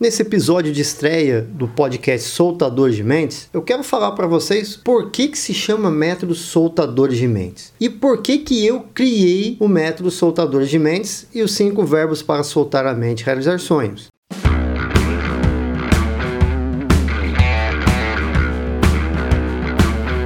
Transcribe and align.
Nesse 0.00 0.22
episódio 0.22 0.72
de 0.72 0.80
estreia 0.80 1.42
do 1.42 1.66
podcast 1.66 2.28
Soltadores 2.28 2.94
de 2.94 3.02
Mentes, 3.02 3.48
eu 3.52 3.60
quero 3.60 3.82
falar 3.82 4.12
para 4.12 4.28
vocês 4.28 4.76
por 4.76 5.10
que, 5.10 5.26
que 5.26 5.36
se 5.36 5.52
chama 5.52 5.90
método 5.90 6.36
Soltadores 6.36 7.18
de 7.18 7.26
Mentes 7.26 7.72
e 7.80 7.90
por 7.90 8.22
que, 8.22 8.38
que 8.38 8.64
eu 8.64 8.84
criei 8.94 9.56
o 9.58 9.66
método 9.66 10.08
Soltadores 10.08 10.70
de 10.70 10.78
Mentes 10.78 11.26
e 11.34 11.42
os 11.42 11.50
cinco 11.50 11.84
verbos 11.84 12.22
para 12.22 12.44
soltar 12.44 12.86
a 12.86 12.94
mente 12.94 13.22
e 13.22 13.24
realizar 13.24 13.58
sonhos. 13.58 14.06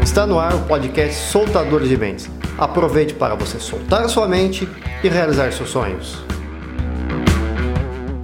Está 0.02 0.26
no 0.26 0.38
ar 0.38 0.54
o 0.54 0.66
podcast 0.66 1.30
Soltadores 1.30 1.88
de 1.88 1.96
Mentes. 1.96 2.28
Aproveite 2.58 3.14
para 3.14 3.34
você 3.34 3.58
soltar 3.58 4.06
sua 4.10 4.28
mente 4.28 4.68
e 5.02 5.08
realizar 5.08 5.50
seus 5.50 5.70
sonhos. 5.70 6.22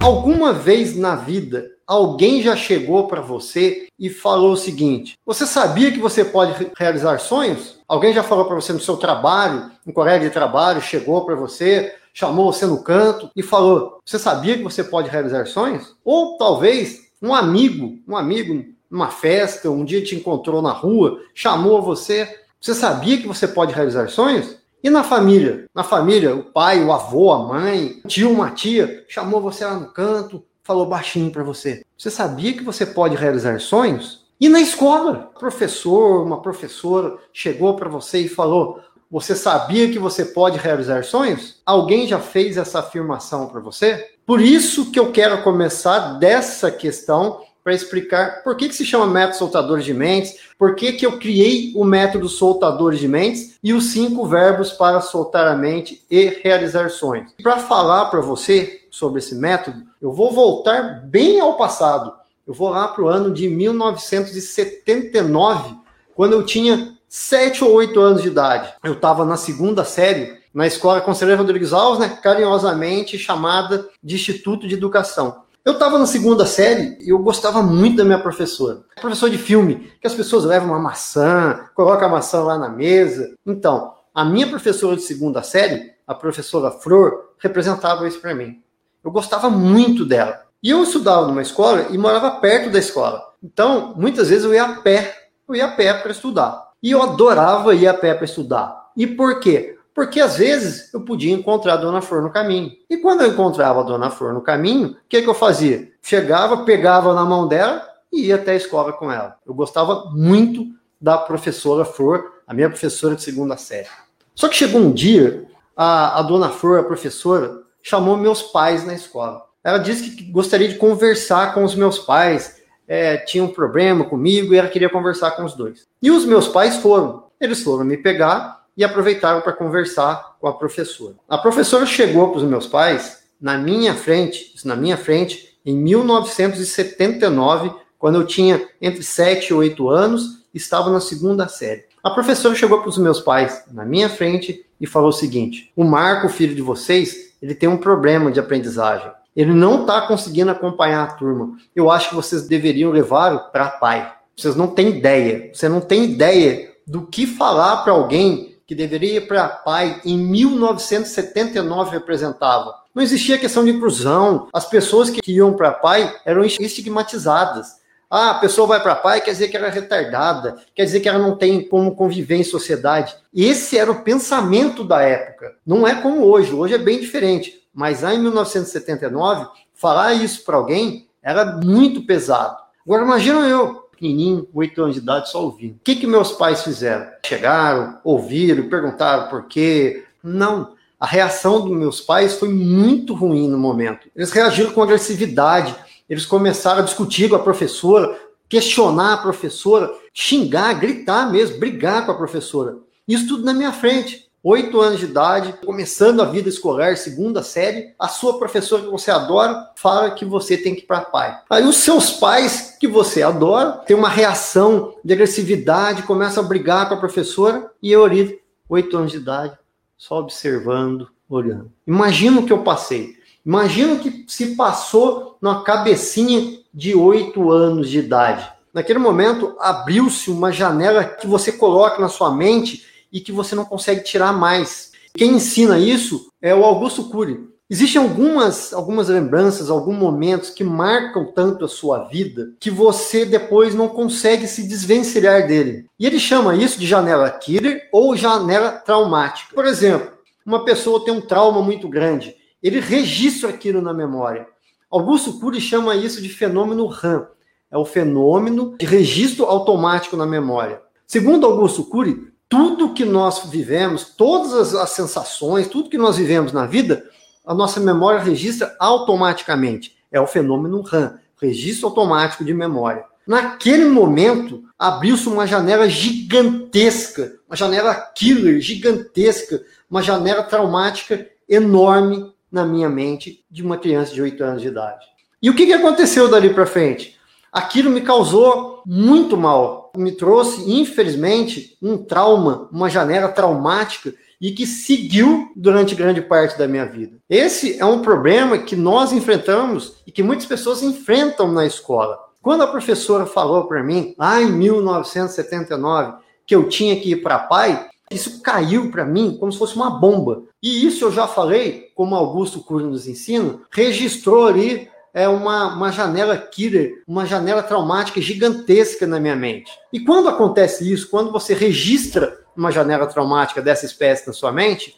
Alguma 0.01 0.53
vez 0.53 0.95
na 0.95 1.13
vida, 1.15 1.69
alguém 1.85 2.41
já 2.41 2.55
chegou 2.55 3.07
para 3.07 3.19
você 3.19 3.87
e 3.99 4.09
falou 4.09 4.53
o 4.53 4.57
seguinte: 4.57 5.17
Você 5.25 5.45
sabia 5.45 5.91
que 5.91 5.99
você 5.99 6.23
pode 6.23 6.71
realizar 6.77 7.19
sonhos? 7.19 7.79
Alguém 7.85 8.13
já 8.13 8.23
falou 8.23 8.45
para 8.45 8.55
você 8.55 8.71
no 8.71 8.79
seu 8.79 8.95
trabalho, 8.95 9.69
um 9.85 9.91
colega 9.91 10.25
de 10.25 10.31
trabalho 10.31 10.81
chegou 10.81 11.25
para 11.25 11.35
você, 11.35 11.93
chamou 12.13 12.51
você 12.51 12.65
no 12.65 12.81
canto 12.81 13.29
e 13.35 13.43
falou: 13.43 13.99
Você 14.05 14.17
sabia 14.17 14.57
que 14.57 14.63
você 14.63 14.83
pode 14.83 15.09
realizar 15.09 15.45
sonhos? 15.45 15.95
Ou 16.03 16.37
talvez 16.37 17.09
um 17.21 17.33
amigo, 17.33 17.99
um 18.07 18.15
amigo 18.15 18.65
numa 18.89 19.09
festa, 19.09 19.69
um 19.69 19.83
dia 19.83 20.03
te 20.03 20.15
encontrou 20.15 20.61
na 20.61 20.71
rua, 20.71 21.19
chamou 21.35 21.81
você. 21.81 22.39
Você 22.59 22.73
sabia 22.73 23.17
que 23.17 23.27
você 23.27 23.47
pode 23.47 23.73
realizar 23.73 24.09
sonhos? 24.09 24.57
E 24.81 24.89
na 24.89 25.03
família? 25.03 25.65
Na 25.75 25.83
família, 25.83 26.33
o 26.33 26.43
pai, 26.43 26.83
o 26.83 26.93
avô, 26.93 27.31
a 27.31 27.39
mãe, 27.39 28.01
tio, 28.07 28.31
uma 28.31 28.51
tia, 28.51 29.03
chamou 29.09 29.41
você 29.41 29.65
lá 29.65 29.73
no 29.73 29.91
canto, 29.91 30.43
falou 30.63 30.85
baixinho 30.85 31.31
para 31.31 31.43
você. 31.43 31.83
Você 31.97 32.09
sabia 32.09 32.53
que 32.53 32.63
você 32.63 32.85
pode 32.85 33.15
realizar 33.15 33.59
sonhos? 33.59 34.25
E 34.39 34.47
na 34.47 34.61
escola, 34.61 35.31
professor, 35.37 36.23
uma 36.23 36.41
professora 36.41 37.17
chegou 37.33 37.75
para 37.75 37.89
você 37.89 38.19
e 38.19 38.29
falou: 38.29 38.79
"Você 39.11 39.35
sabia 39.35 39.91
que 39.91 39.99
você 39.99 40.23
pode 40.23 40.57
realizar 40.57 41.03
sonhos?" 41.03 41.61
Alguém 41.65 42.07
já 42.07 42.19
fez 42.19 42.55
essa 42.55 42.79
afirmação 42.79 43.47
para 43.47 43.59
você? 43.59 44.11
Por 44.25 44.39
isso 44.39 44.91
que 44.91 44.99
eu 44.99 45.11
quero 45.11 45.43
começar 45.43 46.19
dessa 46.19 46.71
questão 46.71 47.41
para 47.69 47.75
explicar 47.75 48.41
por 48.41 48.57
que, 48.57 48.67
que 48.67 48.73
se 48.73 48.83
chama 48.83 49.05
método 49.05 49.37
soltadores 49.37 49.85
de 49.85 49.93
mentes, 49.93 50.39
por 50.57 50.73
que, 50.73 50.93
que 50.93 51.05
eu 51.05 51.19
criei 51.19 51.71
o 51.75 51.83
método 51.83 52.27
soltadores 52.27 52.99
de 52.99 53.07
mentes 53.07 53.59
e 53.63 53.71
os 53.73 53.91
cinco 53.91 54.25
verbos 54.25 54.71
para 54.71 54.99
soltar 55.01 55.47
a 55.47 55.55
mente 55.55 56.03
e 56.09 56.29
realizar 56.43 56.89
sonhos. 56.89 57.31
Para 57.43 57.59
falar 57.59 58.05
para 58.05 58.21
você 58.21 58.87
sobre 58.89 59.19
esse 59.19 59.35
método, 59.35 59.83
eu 60.01 60.11
vou 60.11 60.33
voltar 60.33 61.03
bem 61.05 61.39
ao 61.39 61.57
passado. 61.57 62.11
Eu 62.47 62.55
vou 62.55 62.69
lá 62.69 62.87
para 62.87 63.03
o 63.03 63.07
ano 63.07 63.31
de 63.31 63.47
1979, 63.47 65.75
quando 66.15 66.33
eu 66.33 66.43
tinha 66.43 66.97
7 67.07 67.63
ou 67.63 67.71
8 67.73 67.99
anos 67.99 68.23
de 68.23 68.29
idade. 68.29 68.73
Eu 68.83 68.93
estava 68.93 69.23
na 69.23 69.37
segunda 69.37 69.85
série 69.85 70.39
na 70.51 70.65
escola 70.65 71.01
Conselheiro 71.01 71.39
Rodrigues 71.39 71.71
Alves, 71.71 71.99
né, 71.99 72.17
carinhosamente 72.19 73.19
chamada 73.19 73.87
de 74.03 74.15
Instituto 74.15 74.67
de 74.67 74.73
Educação. 74.73 75.47
Eu 75.65 75.73
estava 75.73 75.99
na 75.99 76.05
segunda 76.05 76.45
série 76.45 76.97
e 77.01 77.09
eu 77.09 77.19
gostava 77.19 77.61
muito 77.61 77.97
da 77.97 78.05
minha 78.05 78.19
professora. 78.19 78.81
Professor 78.99 79.29
de 79.29 79.37
filme, 79.37 79.91
que 79.99 80.07
as 80.07 80.13
pessoas 80.13 80.45
levam 80.45 80.69
uma 80.69 80.79
maçã, 80.79 81.65
colocam 81.75 82.07
a 82.07 82.11
maçã 82.11 82.41
lá 82.41 82.57
na 82.57 82.69
mesa. 82.69 83.35
Então, 83.45 83.93
a 84.15 84.23
minha 84.23 84.47
professora 84.47 84.95
de 84.95 85.01
segunda 85.01 85.43
série, 85.43 85.93
a 86.07 86.15
professora 86.15 86.71
Flor, 86.71 87.33
representava 87.39 88.07
isso 88.07 88.19
para 88.19 88.33
mim. 88.33 88.61
Eu 89.03 89.11
gostava 89.11 89.49
muito 89.49 90.05
dela. 90.05 90.41
E 90.61 90.69
eu 90.69 90.83
estudava 90.83 91.27
numa 91.27 91.41
escola 91.41 91.87
e 91.89 91.97
morava 91.97 92.31
perto 92.31 92.69
da 92.69 92.79
escola. 92.79 93.33
Então, 93.43 93.93
muitas 93.95 94.29
vezes 94.29 94.45
eu 94.45 94.53
ia 94.53 94.63
a 94.63 94.75
pé. 94.81 95.29
Eu 95.47 95.55
ia 95.55 95.65
a 95.65 95.71
pé 95.71 95.93
para 95.93 96.11
estudar. 96.11 96.69
E 96.81 96.91
eu 96.91 97.01
adorava 97.01 97.75
ir 97.75 97.87
a 97.87 97.93
pé 97.93 98.13
para 98.13 98.25
estudar. 98.25 98.91
E 98.95 99.07
por 99.07 99.39
quê? 99.39 99.77
Porque 99.99 100.21
às 100.21 100.37
vezes 100.37 100.93
eu 100.93 101.01
podia 101.01 101.33
encontrar 101.33 101.73
a 101.73 101.75
Dona 101.75 102.01
Flor 102.01 102.21
no 102.21 102.29
caminho. 102.29 102.71
E 102.89 102.95
quando 102.95 103.19
eu 103.19 103.27
encontrava 103.27 103.81
a 103.81 103.83
Dona 103.83 104.09
Flor 104.09 104.33
no 104.33 104.39
caminho, 104.39 104.91
o 104.91 104.95
que, 105.09 105.21
que 105.21 105.27
eu 105.27 105.33
fazia? 105.33 105.91
Chegava, 106.01 106.63
pegava 106.63 107.13
na 107.13 107.25
mão 107.25 107.49
dela 107.49 107.85
e 108.09 108.27
ia 108.27 108.35
até 108.35 108.51
a 108.51 108.55
escola 108.55 108.93
com 108.93 109.11
ela. 109.11 109.35
Eu 109.45 109.53
gostava 109.53 110.09
muito 110.13 110.67
da 111.01 111.17
professora 111.17 111.83
Flor, 111.83 112.31
a 112.47 112.53
minha 112.53 112.69
professora 112.69 113.13
de 113.13 113.23
segunda 113.23 113.57
série. 113.57 113.89
Só 114.33 114.47
que 114.47 114.55
chegou 114.55 114.79
um 114.79 114.93
dia, 114.93 115.45
a, 115.75 116.19
a 116.19 116.21
Dona 116.21 116.47
Flor, 116.47 116.79
a 116.79 116.83
professora, 116.83 117.63
chamou 117.83 118.15
meus 118.15 118.41
pais 118.41 118.85
na 118.85 118.93
escola. 118.93 119.47
Ela 119.61 119.79
disse 119.79 120.11
que 120.11 120.23
gostaria 120.31 120.69
de 120.69 120.75
conversar 120.75 121.53
com 121.53 121.61
os 121.65 121.75
meus 121.75 121.99
pais, 121.99 122.61
é, 122.87 123.17
tinha 123.17 123.43
um 123.43 123.49
problema 123.49 124.05
comigo 124.05 124.53
e 124.53 124.57
ela 124.57 124.69
queria 124.69 124.89
conversar 124.89 125.31
com 125.31 125.43
os 125.43 125.55
dois. 125.55 125.85
E 126.01 126.09
os 126.09 126.23
meus 126.23 126.47
pais 126.47 126.77
foram. 126.77 127.25
Eles 127.37 127.61
foram 127.61 127.83
me 127.83 127.97
pegar 127.97 128.59
e 128.79 128.83
aproveitaram 128.85 129.41
para 129.41 129.51
conversar 129.51 130.37
com 130.39 130.47
a 130.47 130.53
professora. 130.53 131.15
A 131.27 131.37
professora 131.37 131.85
chegou 131.85 132.29
para 132.29 132.37
os 132.37 132.45
meus 132.45 132.65
pais 132.65 133.21
na 133.39 133.57
minha 133.57 133.93
frente, 133.93 134.53
na 134.63 134.73
minha 134.73 134.95
frente, 134.95 135.59
em 135.65 135.75
1979, 135.75 137.73
quando 137.97 138.15
eu 138.15 138.25
tinha 138.25 138.65
entre 138.81 139.03
7 139.03 139.49
e 139.49 139.53
8 139.53 139.89
anos, 139.89 140.45
estava 140.53 140.89
na 140.89 141.01
segunda 141.01 141.49
série. 141.49 141.83
A 142.01 142.09
professora 142.09 142.55
chegou 142.55 142.79
para 142.79 142.87
os 142.87 142.97
meus 142.97 143.19
pais 143.19 143.65
na 143.69 143.83
minha 143.83 144.07
frente 144.07 144.65
e 144.79 144.87
falou 144.87 145.09
o 145.09 145.13
seguinte: 145.13 145.73
o 145.75 145.83
Marco, 145.83 146.29
filho 146.29 146.55
de 146.55 146.61
vocês, 146.61 147.33
ele 147.41 147.53
tem 147.53 147.67
um 147.67 147.75
problema 147.75 148.31
de 148.31 148.39
aprendizagem. 148.39 149.11
Ele 149.35 149.53
não 149.53 149.81
está 149.81 150.07
conseguindo 150.07 150.51
acompanhar 150.51 151.03
a 151.03 151.11
turma. 151.11 151.57
Eu 151.75 151.91
acho 151.91 152.09
que 152.09 152.15
vocês 152.15 152.47
deveriam 152.47 152.91
levar 152.91 153.51
para 153.51 153.71
pai. 153.71 154.13
Vocês 154.37 154.55
não 154.55 154.67
têm 154.67 154.87
ideia. 154.87 155.51
Você 155.53 155.67
não 155.67 155.81
tem 155.81 156.05
ideia 156.05 156.71
do 156.87 157.05
que 157.05 157.27
falar 157.27 157.83
para 157.83 157.91
alguém 157.91 158.48
que 158.69 158.75
deveria 158.75 159.17
ir 159.17 159.27
para 159.27 159.49
pai, 159.49 159.99
em 160.05 160.15
1979 160.15 161.89
representava. 161.89 162.75
Não 162.93 163.01
existia 163.01 163.39
questão 163.39 163.65
de 163.65 163.71
inclusão. 163.71 164.47
As 164.53 164.63
pessoas 164.69 165.09
que 165.09 165.19
iam 165.31 165.53
para 165.53 165.71
pai 165.71 166.15
eram 166.23 166.45
estigmatizadas. 166.45 167.79
Ah, 168.07 168.29
a 168.29 168.33
pessoa 168.35 168.67
vai 168.67 168.79
para 168.79 168.93
pai 168.93 169.21
quer 169.21 169.31
dizer 169.31 169.47
que 169.47 169.57
ela 169.57 169.65
é 169.65 169.71
retardada, 169.71 170.61
quer 170.75 170.85
dizer 170.85 170.99
que 170.99 171.09
ela 171.09 171.17
não 171.17 171.35
tem 171.35 171.67
como 171.67 171.95
conviver 171.95 172.35
em 172.35 172.43
sociedade. 172.43 173.15
Esse 173.33 173.75
era 173.75 173.91
o 173.91 174.03
pensamento 174.03 174.83
da 174.83 175.01
época. 175.01 175.55
Não 175.65 175.87
é 175.87 175.99
como 175.99 176.23
hoje. 176.23 176.53
Hoje 176.53 176.75
é 176.75 176.77
bem 176.77 176.99
diferente. 176.99 177.63
Mas 177.73 178.03
lá 178.03 178.13
em 178.13 178.21
1979, 178.21 179.47
falar 179.73 180.13
isso 180.13 180.45
para 180.45 180.57
alguém 180.57 181.09
era 181.23 181.43
muito 181.57 182.03
pesado. 182.05 182.55
Agora 182.85 183.01
imagina 183.01 183.47
eu, 183.47 183.88
pequenininho, 183.99 184.47
oito 184.53 184.81
anos 184.81 184.95
de 184.95 185.01
idade, 185.01 185.29
só 185.29 185.43
ouvindo. 185.43 185.75
O 185.75 185.79
que, 185.83 185.97
que 185.97 186.07
meus 186.07 186.31
pais 186.31 186.63
fizeram? 186.63 187.05
Chegaram, 187.25 187.99
ouviram, 188.03 188.69
perguntaram 188.69 189.29
por 189.29 189.47
quê? 189.47 190.05
Não. 190.23 190.73
A 190.97 191.05
reação 191.05 191.61
dos 191.61 191.77
meus 191.77 192.01
pais 192.01 192.35
foi 192.35 192.49
muito 192.49 193.13
ruim 193.13 193.47
no 193.47 193.57
momento. 193.57 194.09
Eles 194.15 194.31
reagiram 194.31 194.71
com 194.71 194.81
agressividade, 194.81 195.75
eles 196.09 196.25
começaram 196.25 196.79
a 196.79 196.85
discutir 196.85 197.29
com 197.29 197.35
a 197.35 197.39
professora, 197.39 198.17
questionar 198.47 199.13
a 199.13 199.17
professora, 199.17 199.91
xingar, 200.13 200.73
gritar 200.73 201.31
mesmo, 201.31 201.59
brigar 201.59 202.05
com 202.05 202.11
a 202.11 202.17
professora. 202.17 202.77
Isso 203.07 203.27
tudo 203.27 203.43
na 203.43 203.53
minha 203.53 203.71
frente 203.71 204.28
oito 204.43 204.79
anos 204.79 204.99
de 204.99 205.05
idade, 205.05 205.53
começando 205.65 206.21
a 206.21 206.25
vida 206.25 206.47
escolar, 206.47 206.95
segunda 206.97 207.43
série, 207.43 207.93
a 207.99 208.07
sua 208.07 208.37
professora 208.37 208.83
que 208.83 208.89
você 208.89 209.11
adora 209.11 209.71
fala 209.75 210.11
que 210.11 210.23
você 210.23 210.57
tem 210.57 210.73
que 210.73 210.81
ir 210.81 210.85
para 210.85 211.01
pai. 211.01 211.39
Aí 211.49 211.65
os 211.65 211.77
seus 211.77 212.11
pais, 212.11 212.77
que 212.79 212.87
você 212.87 213.21
adora, 213.21 213.73
tem 213.85 213.95
uma 213.95 214.09
reação 214.09 214.95
de 215.03 215.13
agressividade, 215.13 216.03
começam 216.03 216.43
a 216.43 216.47
brigar 216.47 216.87
com 216.87 216.95
a 216.95 216.99
professora 216.99 217.69
e 217.81 217.91
eu 217.91 218.05
ali, 218.05 218.39
oito 218.69 218.97
anos 218.97 219.11
de 219.11 219.17
idade, 219.17 219.57
só 219.97 220.19
observando, 220.19 221.09
olhando. 221.29 221.71
Imagina 221.85 222.39
o 222.39 222.45
que 222.45 222.53
eu 222.53 222.63
passei. 222.63 223.17
Imagina 223.45 223.93
o 223.93 223.99
que 223.99 224.25
se 224.27 224.55
passou 224.55 225.37
na 225.41 225.61
cabecinha 225.61 226.59
de 226.73 226.95
oito 226.95 227.51
anos 227.51 227.89
de 227.89 227.99
idade. 227.99 228.47
Naquele 228.73 228.99
momento, 228.99 229.55
abriu-se 229.59 230.29
uma 230.29 230.51
janela 230.51 231.03
que 231.03 231.25
você 231.25 231.51
coloca 231.51 231.99
na 231.99 232.07
sua 232.07 232.33
mente 232.33 232.85
e 233.11 233.19
que 233.21 233.31
você 233.31 233.55
não 233.55 233.65
consegue 233.65 234.03
tirar 234.03 234.33
mais. 234.33 234.91
Quem 235.15 235.31
ensina 235.31 235.77
isso 235.79 236.31
é 236.41 236.53
o 236.53 236.63
Augusto 236.63 237.09
Cury. 237.09 237.49
Existem 237.71 238.01
algumas, 238.01 238.73
algumas 238.73 239.09
lembranças, 239.09 239.69
alguns 239.69 239.95
momentos 239.95 240.49
que 240.49 240.63
marcam 240.63 241.31
tanto 241.31 241.65
a 241.65 241.67
sua 241.67 242.05
vida 242.05 242.53
que 242.59 242.71
você 242.71 243.25
depois 243.25 243.75
não 243.75 243.87
consegue 243.87 244.47
se 244.47 244.67
desvencilhar 244.67 245.45
dele. 245.45 245.85
E 245.99 246.07
ele 246.07 246.19
chama 246.19 246.55
isso 246.55 246.79
de 246.79 246.87
janela 246.87 247.29
killer 247.29 247.87
ou 247.91 248.15
janela 248.15 248.71
traumática. 248.71 249.53
Por 249.53 249.65
exemplo, 249.65 250.11
uma 250.43 250.65
pessoa 250.65 251.05
tem 251.05 251.13
um 251.13 251.21
trauma 251.21 251.61
muito 251.61 251.87
grande, 251.87 252.35
ele 252.61 252.79
registra 252.79 253.49
aquilo 253.49 253.83
na 253.83 253.93
memória. 253.93 254.47
Augusto 254.89 255.39
Cury 255.39 255.61
chama 255.61 255.95
isso 255.95 256.23
de 256.23 256.29
fenômeno 256.29 256.87
RAM. 256.87 257.27
É 257.69 257.77
o 257.77 257.85
fenômeno 257.85 258.75
de 258.79 258.85
registro 258.87 259.45
automático 259.45 260.17
na 260.17 260.25
memória. 260.25 260.81
Segundo 261.05 261.45
Augusto 261.45 261.83
Cury, 261.83 262.28
tudo 262.49 262.93
que 262.93 263.05
nós 263.05 263.45
vivemos, 263.45 264.05
todas 264.05 264.53
as, 264.53 264.73
as, 264.73 264.89
sensações, 264.89 265.67
tudo 265.67 265.89
que 265.89 265.97
nós 265.97 266.17
vivemos 266.17 266.51
na 266.51 266.65
vida, 266.65 267.05
a 267.45 267.53
nossa 267.53 267.79
memória 267.79 268.19
registra 268.19 268.75
automaticamente. 268.79 269.95
É 270.11 270.19
o 270.19 270.25
fenômeno 270.25 270.81
RAM. 270.81 271.19
registro 271.39 271.87
automático 271.87 272.43
de 272.43 272.53
memória. 272.53 273.05
Naquele 273.25 273.85
momento, 273.85 274.63
abriu-se 274.77 275.29
uma 275.29 275.45
janela 275.45 275.87
gigantesca, 275.87 277.35
uma 277.47 277.55
janela 277.55 277.93
killer 277.93 278.59
gigantesca, 278.59 279.61
uma 279.89 280.01
janela 280.01 280.41
traumática 280.41 281.27
enorme 281.47 282.33
na 282.51 282.65
minha 282.65 282.89
mente 282.89 283.45
de 283.49 283.61
uma 283.61 283.77
criança 283.77 284.13
de 284.13 284.21
8 284.21 284.43
anos 284.43 284.61
de 284.63 284.69
idade. 284.69 285.05
E 285.41 285.49
o 285.49 285.55
que, 285.55 285.67
que 285.67 285.73
aconteceu 285.73 286.27
dali 286.27 286.51
para 286.51 286.65
frente? 286.65 287.18
Aquilo 287.51 287.89
me 287.89 288.01
causou 288.01 288.83
muito 288.85 289.35
mal, 289.35 289.91
me 289.95 290.11
trouxe, 290.11 290.71
infelizmente, 290.71 291.77
um 291.81 291.97
trauma, 291.97 292.69
uma 292.71 292.89
janela 292.89 293.27
traumática 293.29 294.13
e 294.39 294.51
que 294.51 294.65
seguiu 294.65 295.51
durante 295.55 295.95
grande 295.95 296.21
parte 296.21 296.57
da 296.57 296.67
minha 296.67 296.85
vida. 296.85 297.17
Esse 297.29 297.77
é 297.79 297.85
um 297.85 298.01
problema 298.01 298.57
que 298.57 298.75
nós 298.75 299.11
enfrentamos 299.11 299.97
e 300.07 300.11
que 300.11 300.23
muitas 300.23 300.45
pessoas 300.45 300.81
enfrentam 300.81 301.51
na 301.51 301.65
escola. 301.65 302.17
Quando 302.41 302.63
a 302.63 302.67
professora 302.67 303.25
falou 303.25 303.65
para 303.65 303.83
mim, 303.83 304.15
lá 304.17 304.41
em 304.41 304.49
1979, 304.51 306.13
que 306.45 306.55
eu 306.55 306.69
tinha 306.69 306.99
que 306.99 307.11
ir 307.11 307.17
para 307.17 307.39
pai, 307.39 307.87
isso 308.09 308.41
caiu 308.41 308.89
para 308.89 309.05
mim 309.05 309.37
como 309.39 309.51
se 309.51 309.59
fosse 309.59 309.75
uma 309.75 309.89
bomba. 309.89 310.43
E 310.63 310.85
isso 310.85 311.05
eu 311.05 311.11
já 311.11 311.27
falei, 311.27 311.91
como 311.93 312.15
Augusto 312.15 312.61
Cury 312.61 312.85
nos 312.85 313.07
ensina, 313.07 313.59
registrou 313.71 314.47
ali 314.47 314.87
é 315.13 315.27
uma, 315.27 315.73
uma 315.73 315.91
janela 315.91 316.37
killer, 316.37 317.03
uma 317.07 317.25
janela 317.25 317.63
traumática 317.63 318.21
gigantesca 318.21 319.07
na 319.07 319.19
minha 319.19 319.35
mente. 319.35 319.71
E 319.91 319.99
quando 319.99 320.29
acontece 320.29 320.91
isso, 320.91 321.09
quando 321.09 321.31
você 321.31 321.53
registra 321.53 322.39
uma 322.55 322.71
janela 322.71 323.07
traumática 323.07 323.61
dessa 323.61 323.85
espécie 323.85 324.27
na 324.27 324.33
sua 324.33 324.51
mente, 324.51 324.95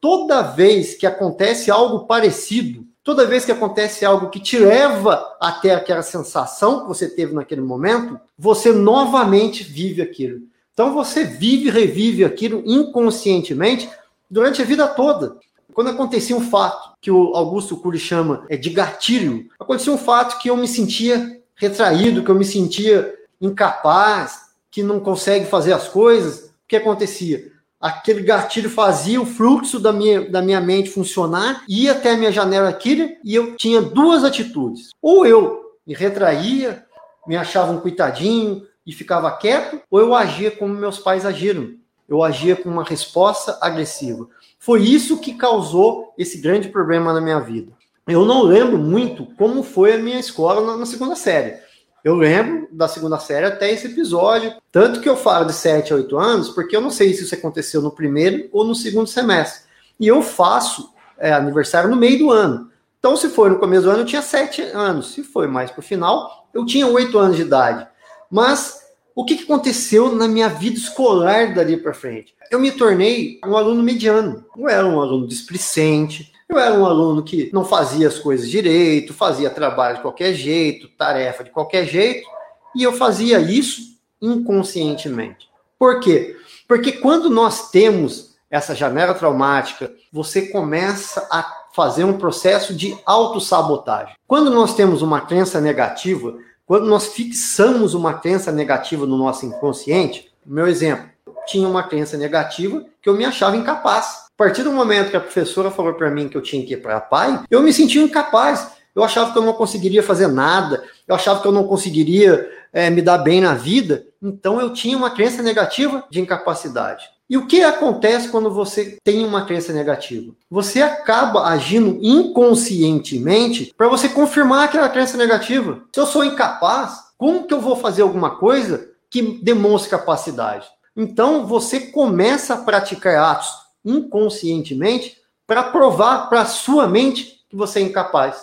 toda 0.00 0.42
vez 0.42 0.94
que 0.94 1.06
acontece 1.06 1.70
algo 1.70 2.06
parecido, 2.06 2.84
toda 3.02 3.26
vez 3.26 3.44
que 3.44 3.52
acontece 3.52 4.04
algo 4.04 4.30
que 4.30 4.40
te 4.40 4.58
leva 4.58 5.24
até 5.40 5.74
aquela 5.74 6.02
sensação 6.02 6.82
que 6.82 6.88
você 6.88 7.08
teve 7.08 7.34
naquele 7.34 7.60
momento, 7.60 8.18
você 8.36 8.72
novamente 8.72 9.62
vive 9.62 10.02
aquilo. 10.02 10.40
Então 10.72 10.92
você 10.92 11.24
vive 11.24 11.68
e 11.68 11.70
revive 11.70 12.24
aquilo 12.24 12.62
inconscientemente 12.66 13.88
durante 14.28 14.60
a 14.60 14.64
vida 14.64 14.88
toda. 14.88 15.36
Quando 15.72 15.90
acontecia 15.90 16.36
um 16.36 16.40
fato 16.40 16.93
que 17.04 17.10
o 17.10 17.36
Augusto 17.36 17.76
Cury 17.76 17.98
chama 17.98 18.46
é, 18.48 18.56
de 18.56 18.70
gatilho, 18.70 19.50
acontecia 19.60 19.92
um 19.92 19.98
fato 19.98 20.38
que 20.38 20.48
eu 20.48 20.56
me 20.56 20.66
sentia 20.66 21.38
retraído, 21.54 22.24
que 22.24 22.30
eu 22.30 22.34
me 22.34 22.46
sentia 22.46 23.14
incapaz, 23.38 24.44
que 24.70 24.82
não 24.82 24.98
consegue 24.98 25.44
fazer 25.44 25.74
as 25.74 25.86
coisas, 25.86 26.46
o 26.46 26.50
que 26.66 26.76
acontecia? 26.76 27.52
Aquele 27.78 28.22
gatilho 28.22 28.70
fazia 28.70 29.20
o 29.20 29.26
fluxo 29.26 29.78
da 29.78 29.92
minha, 29.92 30.30
da 30.30 30.40
minha 30.40 30.62
mente 30.62 30.88
funcionar, 30.88 31.62
ia 31.68 31.92
até 31.92 32.12
a 32.12 32.16
minha 32.16 32.32
janela 32.32 32.70
aqui 32.70 33.18
e 33.22 33.34
eu 33.34 33.54
tinha 33.54 33.82
duas 33.82 34.24
atitudes. 34.24 34.88
Ou 35.02 35.26
eu 35.26 35.60
me 35.86 35.92
retraía, 35.92 36.86
me 37.26 37.36
achava 37.36 37.70
um 37.70 37.80
coitadinho 37.80 38.66
e 38.86 38.94
ficava 38.94 39.30
quieto, 39.36 39.78
ou 39.90 40.00
eu 40.00 40.14
agia 40.14 40.50
como 40.50 40.72
meus 40.72 40.98
pais 40.98 41.26
agiram. 41.26 41.74
Eu 42.08 42.22
agia 42.22 42.54
com 42.56 42.68
uma 42.68 42.84
resposta 42.84 43.58
agressiva. 43.60 44.28
Foi 44.58 44.82
isso 44.82 45.20
que 45.20 45.34
causou 45.34 46.14
esse 46.16 46.38
grande 46.38 46.68
problema 46.68 47.12
na 47.12 47.20
minha 47.20 47.40
vida. 47.40 47.72
Eu 48.06 48.24
não 48.24 48.42
lembro 48.42 48.78
muito 48.78 49.26
como 49.36 49.62
foi 49.62 49.94
a 49.94 49.98
minha 49.98 50.18
escola 50.18 50.60
na, 50.60 50.76
na 50.78 50.86
segunda 50.86 51.16
série. 51.16 51.58
Eu 52.04 52.14
lembro 52.14 52.68
da 52.70 52.86
segunda 52.86 53.18
série 53.18 53.46
até 53.46 53.72
esse 53.72 53.86
episódio. 53.86 54.54
Tanto 54.70 55.00
que 55.00 55.08
eu 55.08 55.16
falo 55.16 55.46
de 55.46 55.54
7 55.54 55.92
a 55.92 55.96
8 55.96 56.18
anos, 56.18 56.48
porque 56.50 56.76
eu 56.76 56.82
não 56.82 56.90
sei 56.90 57.14
se 57.14 57.24
isso 57.24 57.34
aconteceu 57.34 57.80
no 57.80 57.90
primeiro 57.90 58.48
ou 58.52 58.62
no 58.62 58.74
segundo 58.74 59.06
semestre. 59.06 59.62
E 59.98 60.06
eu 60.06 60.20
faço 60.20 60.92
é, 61.18 61.32
aniversário 61.32 61.88
no 61.88 61.96
meio 61.96 62.18
do 62.18 62.30
ano. 62.30 62.70
Então, 62.98 63.16
se 63.16 63.30
foi 63.30 63.48
no 63.48 63.58
começo 63.58 63.84
do 63.84 63.90
ano, 63.90 64.00
eu 64.00 64.06
tinha 64.06 64.20
7 64.20 64.60
anos. 64.74 65.12
Se 65.12 65.22
foi 65.22 65.46
mais 65.46 65.70
para 65.70 65.80
o 65.80 65.82
final, 65.82 66.46
eu 66.52 66.66
tinha 66.66 66.86
8 66.86 67.18
anos 67.18 67.36
de 67.36 67.42
idade. 67.42 67.86
Mas 68.30 68.83
o 69.14 69.24
que, 69.24 69.42
aconteceu 69.42 70.14
na 70.14 70.26
minha 70.26 70.48
vida 70.48 70.76
escolar 70.76 71.54
dali 71.54 71.76
para 71.76 71.94
frente? 71.94 72.34
Eu 72.50 72.58
me 72.58 72.72
tornei 72.72 73.38
um 73.46 73.56
aluno 73.56 73.82
mediano. 73.82 74.44
Eu 74.56 74.68
era 74.68 74.84
um 74.86 75.00
aluno 75.00 75.26
displicente, 75.26 76.32
eu 76.48 76.58
era 76.58 76.74
um 76.74 76.84
aluno 76.84 77.22
que 77.22 77.50
não 77.52 77.64
fazia 77.64 78.08
as 78.08 78.18
coisas 78.18 78.50
direito, 78.50 79.14
fazia 79.14 79.50
trabalho 79.50 79.96
de 79.96 80.02
qualquer 80.02 80.34
jeito, 80.34 80.88
tarefa 80.88 81.44
de 81.44 81.50
qualquer 81.50 81.86
jeito, 81.86 82.28
e 82.74 82.82
eu 82.82 82.92
fazia 82.92 83.38
isso 83.38 83.98
inconscientemente. 84.20 85.48
Por 85.78 86.00
quê? 86.00 86.36
Porque 86.66 86.92
quando 86.92 87.30
nós 87.30 87.70
temos 87.70 88.34
essa 88.50 88.74
janela 88.74 89.14
traumática, 89.14 89.92
você 90.12 90.48
começa 90.48 91.26
a 91.30 91.64
fazer 91.74 92.04
um 92.04 92.18
processo 92.18 92.72
de 92.72 92.96
autossabotagem. 93.04 94.14
Quando 94.28 94.50
nós 94.50 94.74
temos 94.76 95.02
uma 95.02 95.20
crença 95.20 95.60
negativa, 95.60 96.36
quando 96.66 96.86
nós 96.86 97.08
fixamos 97.08 97.94
uma 97.94 98.14
crença 98.14 98.50
negativa 98.50 99.06
no 99.06 99.18
nosso 99.18 99.44
inconsciente, 99.44 100.30
meu 100.44 100.66
exemplo, 100.66 101.08
tinha 101.46 101.68
uma 101.68 101.82
crença 101.82 102.16
negativa 102.16 102.84
que 103.02 103.08
eu 103.08 103.14
me 103.14 103.24
achava 103.24 103.56
incapaz. 103.56 104.24
A 104.34 104.36
partir 104.36 104.62
do 104.62 104.72
momento 104.72 105.10
que 105.10 105.16
a 105.16 105.20
professora 105.20 105.70
falou 105.70 105.94
para 105.94 106.10
mim 106.10 106.28
que 106.28 106.36
eu 106.36 106.42
tinha 106.42 106.64
que 106.64 106.72
ir 106.74 106.78
para 106.78 107.00
pai, 107.00 107.44
eu 107.50 107.62
me 107.62 107.72
sentia 107.72 108.02
incapaz. 108.02 108.72
Eu 108.94 109.02
achava 109.02 109.32
que 109.32 109.38
eu 109.38 109.42
não 109.42 109.52
conseguiria 109.52 110.02
fazer 110.02 110.28
nada, 110.28 110.84
eu 111.06 111.14
achava 111.14 111.40
que 111.40 111.48
eu 111.48 111.52
não 111.52 111.66
conseguiria 111.66 112.48
é, 112.72 112.88
me 112.90 113.02
dar 113.02 113.18
bem 113.18 113.40
na 113.40 113.54
vida. 113.54 114.06
Então 114.22 114.60
eu 114.60 114.72
tinha 114.72 114.96
uma 114.96 115.10
crença 115.10 115.42
negativa 115.42 116.04
de 116.10 116.20
incapacidade. 116.20 117.13
E 117.28 117.38
o 117.38 117.46
que 117.46 117.62
acontece 117.62 118.28
quando 118.28 118.50
você 118.50 118.98
tem 119.02 119.24
uma 119.24 119.46
crença 119.46 119.72
negativa? 119.72 120.34
Você 120.50 120.82
acaba 120.82 121.46
agindo 121.48 121.98
inconscientemente 122.02 123.72
para 123.76 123.88
você 123.88 124.10
confirmar 124.10 124.64
aquela 124.64 124.90
crença 124.90 125.16
negativa. 125.16 125.82
Se 125.92 125.98
eu 125.98 126.06
sou 126.06 126.22
incapaz, 126.22 126.98
como 127.16 127.46
que 127.46 127.54
eu 127.54 127.60
vou 127.60 127.76
fazer 127.76 128.02
alguma 128.02 128.36
coisa 128.36 128.90
que 129.08 129.22
demonstre 129.42 129.90
capacidade? 129.90 130.66
Então 130.94 131.46
você 131.46 131.80
começa 131.80 132.54
a 132.54 132.58
praticar 132.58 133.16
atos 133.16 133.48
inconscientemente 133.82 135.18
para 135.46 135.62
provar 135.62 136.28
para 136.28 136.44
sua 136.44 136.86
mente 136.86 137.44
que 137.48 137.56
você 137.56 137.78
é 137.78 137.82
incapaz. 137.82 138.36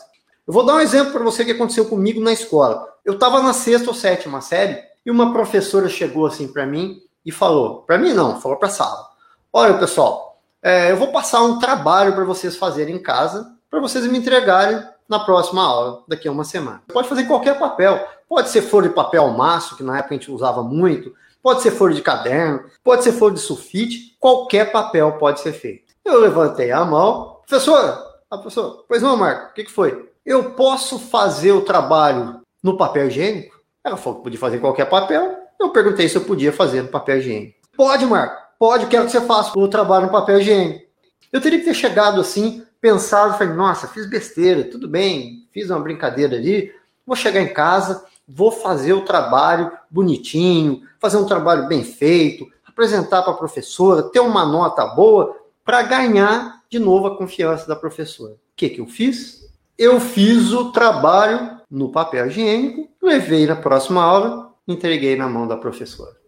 Eu 0.48 0.54
vou 0.54 0.66
dar 0.66 0.75
um 0.75 0.80
exemplo 0.80 1.13
para 1.13 1.24
você 1.24 1.45
que 1.45 1.51
aconteceu 1.51 1.86
comigo 1.86 2.19
na 2.19 2.34
escola. 2.34 2.88
Eu 3.06 3.13
estava 3.13 3.42
na 3.42 3.54
sexta 3.54 3.89
ou 3.89 3.95
sétima 3.95 4.42
série 4.42 4.81
e 5.06 5.12
uma 5.12 5.31
professora 5.31 5.88
chegou 5.88 6.25
assim 6.25 6.48
para 6.48 6.66
mim 6.66 7.00
e 7.25 7.31
falou, 7.31 7.83
para 7.83 7.97
mim 7.97 8.13
não, 8.13 8.39
falou 8.39 8.57
para 8.57 8.67
a 8.67 8.72
sala. 8.72 9.07
Olha, 9.53 9.77
pessoal, 9.77 10.41
é, 10.62 10.91
eu 10.91 10.98
vou 10.98 11.12
passar 11.12 11.41
um 11.41 11.60
trabalho 11.60 12.13
para 12.13 12.24
vocês 12.24 12.55
fazerem 12.55 12.96
em 12.96 13.01
casa, 13.01 13.55
para 13.69 13.79
vocês 13.79 14.05
me 14.05 14.17
entregarem 14.17 14.84
na 15.07 15.19
próxima 15.19 15.63
aula, 15.63 16.03
daqui 16.07 16.27
a 16.27 16.31
uma 16.31 16.43
semana. 16.43 16.81
Pode 16.88 17.10
fazer 17.10 17.25
qualquer 17.25 17.60
papel. 17.60 18.00
Pode 18.29 18.50
ser 18.50 18.62
folha 18.62 18.88
de 18.88 18.96
papel 18.96 19.27
maço, 19.29 19.75
que 19.75 19.84
na 19.84 19.98
época 19.98 20.15
a 20.15 20.17
gente 20.17 20.31
usava 20.31 20.63
muito. 20.63 21.13
Pode 21.43 21.62
ser 21.62 21.72
folha 21.72 21.93
de 21.93 22.01
caderno, 22.01 22.63
pode 22.84 23.03
ser 23.03 23.12
folha 23.12 23.34
de 23.34 23.41
sulfite, 23.41 24.15
qualquer 24.19 24.72
papel 24.72 25.17
pode 25.17 25.41
ser 25.41 25.51
feito. 25.51 25.93
Eu 26.05 26.19
levantei 26.19 26.72
a 26.72 26.86
mão, 26.86 27.39
professor, 27.46 28.03
a 28.29 28.38
professor, 28.38 28.86
pois 28.88 29.01
não, 29.01 29.17
Marco, 29.17 29.50
o 29.50 29.53
que, 29.53 29.65
que 29.65 29.72
foi? 29.72 30.10
Eu 30.25 30.51
posso 30.51 31.00
fazer 31.00 31.51
o 31.51 31.65
trabalho 31.65 32.41
no 32.63 32.77
papel 32.77 33.07
higiênico? 33.07 33.60
Ela 33.84 33.98
falou 33.98 34.19
que 34.19 34.24
podia 34.24 34.39
fazer 34.39 34.60
qualquer 34.60 34.86
papel. 34.86 35.40
Eu 35.62 35.70
perguntei 35.70 36.10
se 36.10 36.15
eu 36.15 36.22
podia 36.22 36.51
fazer 36.51 36.82
no 36.82 36.88
papel 36.88 37.20
higiênico. 37.20 37.56
Pode, 37.77 38.06
Marco, 38.06 38.36
pode, 38.58 38.88
quero 38.88 39.06
que 39.06 39.12
você 39.12 39.22
faça 39.22 39.58
o 39.58 39.68
trabalho 39.68 40.08
no 40.08 40.12
papel 40.12 40.39
higiênico. 40.39 40.86
Eu 41.32 41.39
teria 41.39 41.60
que 41.60 41.65
ter 41.65 41.74
chegado 41.74 42.20
assim, 42.20 42.65
pensado, 42.82 43.38
falei, 43.38 43.53
nossa, 43.53 43.88
fiz 43.88 44.10
besteira, 44.10 44.63
tudo 44.63 44.88
bem, 44.88 45.48
fiz 45.53 45.70
uma 45.70 45.80
brincadeira 45.80 46.36
ali, 46.36 46.74
vou 47.06 47.15
chegar 47.15 47.41
em 47.41 47.53
casa, 47.53 48.03
vou 48.27 48.51
fazer 48.51 48.94
o 48.94 49.06
trabalho 49.06 49.72
bonitinho, 49.89 50.82
fazer 51.00 51.18
um 51.18 51.25
trabalho 51.25 51.68
bem 51.68 51.84
feito, 51.84 52.48
apresentar 52.65 53.22
para 53.22 53.34
a 53.34 53.38
professora, 53.38 54.03
ter 54.03 54.20
uma 54.20 54.46
nota 54.46 54.86
boa 54.88 55.36
para 55.63 55.84
ganhar 55.84 56.62
de 56.70 56.80
novo 56.80 57.08
a 57.08 57.18
confiança 57.18 57.68
da 57.68 57.75
professora. 57.75 58.34
O 58.34 58.38
que, 58.56 58.70
que 58.70 58.82
eu 58.82 58.88
fiz? 58.88 59.41
Eu 59.77 60.00
fiz 60.00 60.51
o 60.51 60.72
trabalho 60.72 61.62
no 61.70 61.91
papel 61.91 62.27
higiênico, 62.27 62.89
levei 63.01 63.46
na 63.46 63.56
próxima 63.56 64.03
aula, 64.03 64.50
entreguei 64.68 65.15
na 65.15 65.27
mão 65.27 65.48
da 65.48 65.58
professora. 65.58 66.22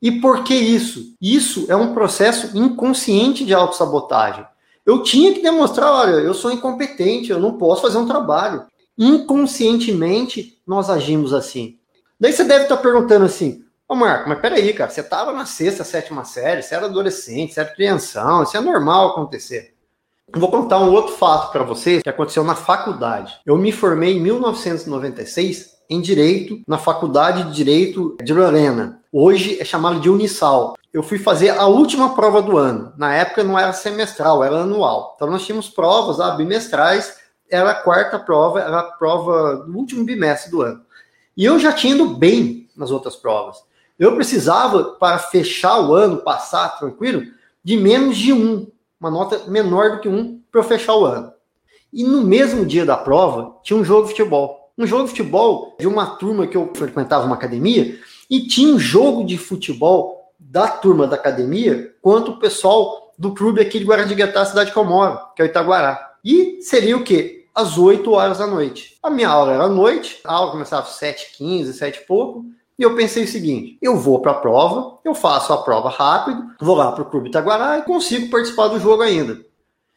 E 0.00 0.10
por 0.10 0.42
que 0.42 0.54
isso? 0.54 1.14
Isso 1.20 1.66
é 1.68 1.76
um 1.76 1.94
processo 1.94 2.58
inconsciente 2.58 3.44
de 3.44 3.54
autossabotagem. 3.54 4.44
Eu 4.84 5.04
tinha 5.04 5.32
que 5.32 5.40
demonstrar, 5.40 5.92
olha, 5.92 6.16
eu 6.16 6.34
sou 6.34 6.50
incompetente, 6.50 7.30
eu 7.30 7.38
não 7.38 7.56
posso 7.56 7.82
fazer 7.82 7.98
um 7.98 8.06
trabalho. 8.06 8.66
Inconscientemente, 8.98 10.60
nós 10.66 10.90
agimos 10.90 11.32
assim. 11.32 11.78
Daí 12.18 12.32
você 12.32 12.42
deve 12.42 12.64
estar 12.64 12.76
perguntando 12.78 13.24
assim, 13.24 13.64
ô 13.88 13.94
Marco, 13.94 14.28
mas 14.28 14.40
peraí, 14.40 14.72
cara, 14.72 14.90
você 14.90 15.02
estava 15.02 15.32
na 15.32 15.46
sexta, 15.46 15.84
sétima 15.84 16.24
série, 16.24 16.62
você 16.62 16.74
era 16.74 16.86
adolescente, 16.86 17.54
você 17.54 17.60
era 17.60 17.72
crianção, 17.72 18.42
isso 18.42 18.56
é 18.56 18.60
normal 18.60 19.10
acontecer. 19.10 19.74
vou 20.34 20.50
contar 20.50 20.80
um 20.80 20.92
outro 20.92 21.14
fato 21.14 21.52
para 21.52 21.62
vocês 21.62 22.02
que 22.02 22.08
aconteceu 22.08 22.42
na 22.42 22.56
faculdade. 22.56 23.38
Eu 23.46 23.56
me 23.56 23.70
formei 23.70 24.16
em 24.16 24.20
1996 24.20 25.81
em 25.92 26.00
Direito, 26.00 26.60
na 26.66 26.78
Faculdade 26.78 27.44
de 27.44 27.54
Direito 27.54 28.16
de 28.22 28.32
Lorena. 28.32 29.02
Hoje 29.12 29.60
é 29.60 29.64
chamado 29.64 30.00
de 30.00 30.08
Unisal. 30.08 30.74
Eu 30.90 31.02
fui 31.02 31.18
fazer 31.18 31.50
a 31.50 31.66
última 31.66 32.14
prova 32.14 32.40
do 32.40 32.56
ano. 32.56 32.94
Na 32.96 33.14
época 33.14 33.44
não 33.44 33.58
era 33.58 33.74
semestral, 33.74 34.42
era 34.42 34.62
anual. 34.62 35.12
Então 35.14 35.30
nós 35.30 35.44
tínhamos 35.44 35.68
provas 35.68 36.18
ah, 36.18 36.30
bimestrais 36.30 37.20
era 37.50 37.72
a 37.72 37.74
quarta 37.74 38.18
prova, 38.18 38.60
era 38.60 38.78
a 38.78 38.82
prova 38.82 39.56
do 39.56 39.76
último 39.76 40.04
bimestre 40.04 40.50
do 40.50 40.62
ano. 40.62 40.80
E 41.36 41.44
eu 41.44 41.58
já 41.58 41.70
tinha 41.70 41.94
ido 41.94 42.06
bem 42.06 42.66
nas 42.74 42.90
outras 42.90 43.14
provas. 43.14 43.58
Eu 43.98 44.14
precisava, 44.14 44.94
para 44.94 45.18
fechar 45.18 45.78
o 45.80 45.94
ano, 45.94 46.22
passar 46.22 46.78
tranquilo, 46.78 47.22
de 47.62 47.76
menos 47.76 48.16
de 48.16 48.32
um, 48.32 48.66
uma 48.98 49.10
nota 49.10 49.50
menor 49.50 49.92
do 49.92 50.00
que 50.00 50.08
um, 50.08 50.40
para 50.50 50.62
eu 50.62 50.64
fechar 50.64 50.94
o 50.94 51.04
ano. 51.04 51.30
E 51.92 52.02
no 52.02 52.22
mesmo 52.22 52.64
dia 52.64 52.86
da 52.86 52.96
prova, 52.96 53.54
tinha 53.62 53.78
um 53.78 53.84
jogo 53.84 54.04
de 54.04 54.12
futebol. 54.12 54.61
Um 54.76 54.86
jogo 54.86 55.04
de 55.04 55.10
futebol 55.10 55.76
de 55.78 55.86
uma 55.86 56.06
turma 56.06 56.46
que 56.46 56.56
eu 56.56 56.70
frequentava 56.74 57.26
uma 57.26 57.34
academia, 57.34 57.98
e 58.30 58.46
tinha 58.46 58.74
um 58.74 58.78
jogo 58.78 59.24
de 59.24 59.36
futebol 59.36 60.32
da 60.38 60.66
turma 60.66 61.06
da 61.06 61.16
academia, 61.16 61.94
quanto 62.00 62.32
o 62.32 62.38
pessoal 62.38 63.12
do 63.18 63.34
clube 63.34 63.60
aqui 63.60 63.78
de 63.78 63.84
Guaratinguetá, 63.84 64.44
cidade 64.44 64.72
que 64.72 64.76
eu 64.76 64.84
moro, 64.84 65.18
que 65.36 65.42
é 65.42 65.44
o 65.44 65.46
Itaguará. 65.46 66.14
E 66.24 66.60
seria 66.62 66.96
o 66.96 67.04
quê? 67.04 67.46
Às 67.54 67.76
8 67.76 68.10
horas 68.10 68.38
da 68.38 68.46
noite. 68.46 68.96
A 69.02 69.10
minha 69.10 69.28
aula 69.28 69.52
era 69.52 69.64
à 69.64 69.68
noite, 69.68 70.18
a 70.24 70.32
aula 70.32 70.52
começava 70.52 70.82
às 70.82 70.98
7h15, 70.98 71.72
7 71.72 71.98
e 71.98 72.06
pouco, 72.06 72.46
e 72.78 72.82
eu 72.82 72.96
pensei 72.96 73.24
o 73.24 73.28
seguinte: 73.28 73.76
eu 73.82 73.96
vou 73.96 74.20
para 74.20 74.32
a 74.32 74.36
prova, 74.36 74.98
eu 75.04 75.14
faço 75.14 75.52
a 75.52 75.62
prova 75.62 75.90
rápido, 75.90 76.42
vou 76.60 76.74
lá 76.74 76.92
para 76.92 77.02
o 77.02 77.10
Clube 77.10 77.28
Itaguará 77.28 77.78
e 77.78 77.82
consigo 77.82 78.30
participar 78.30 78.68
do 78.68 78.80
jogo 78.80 79.02
ainda. 79.02 79.44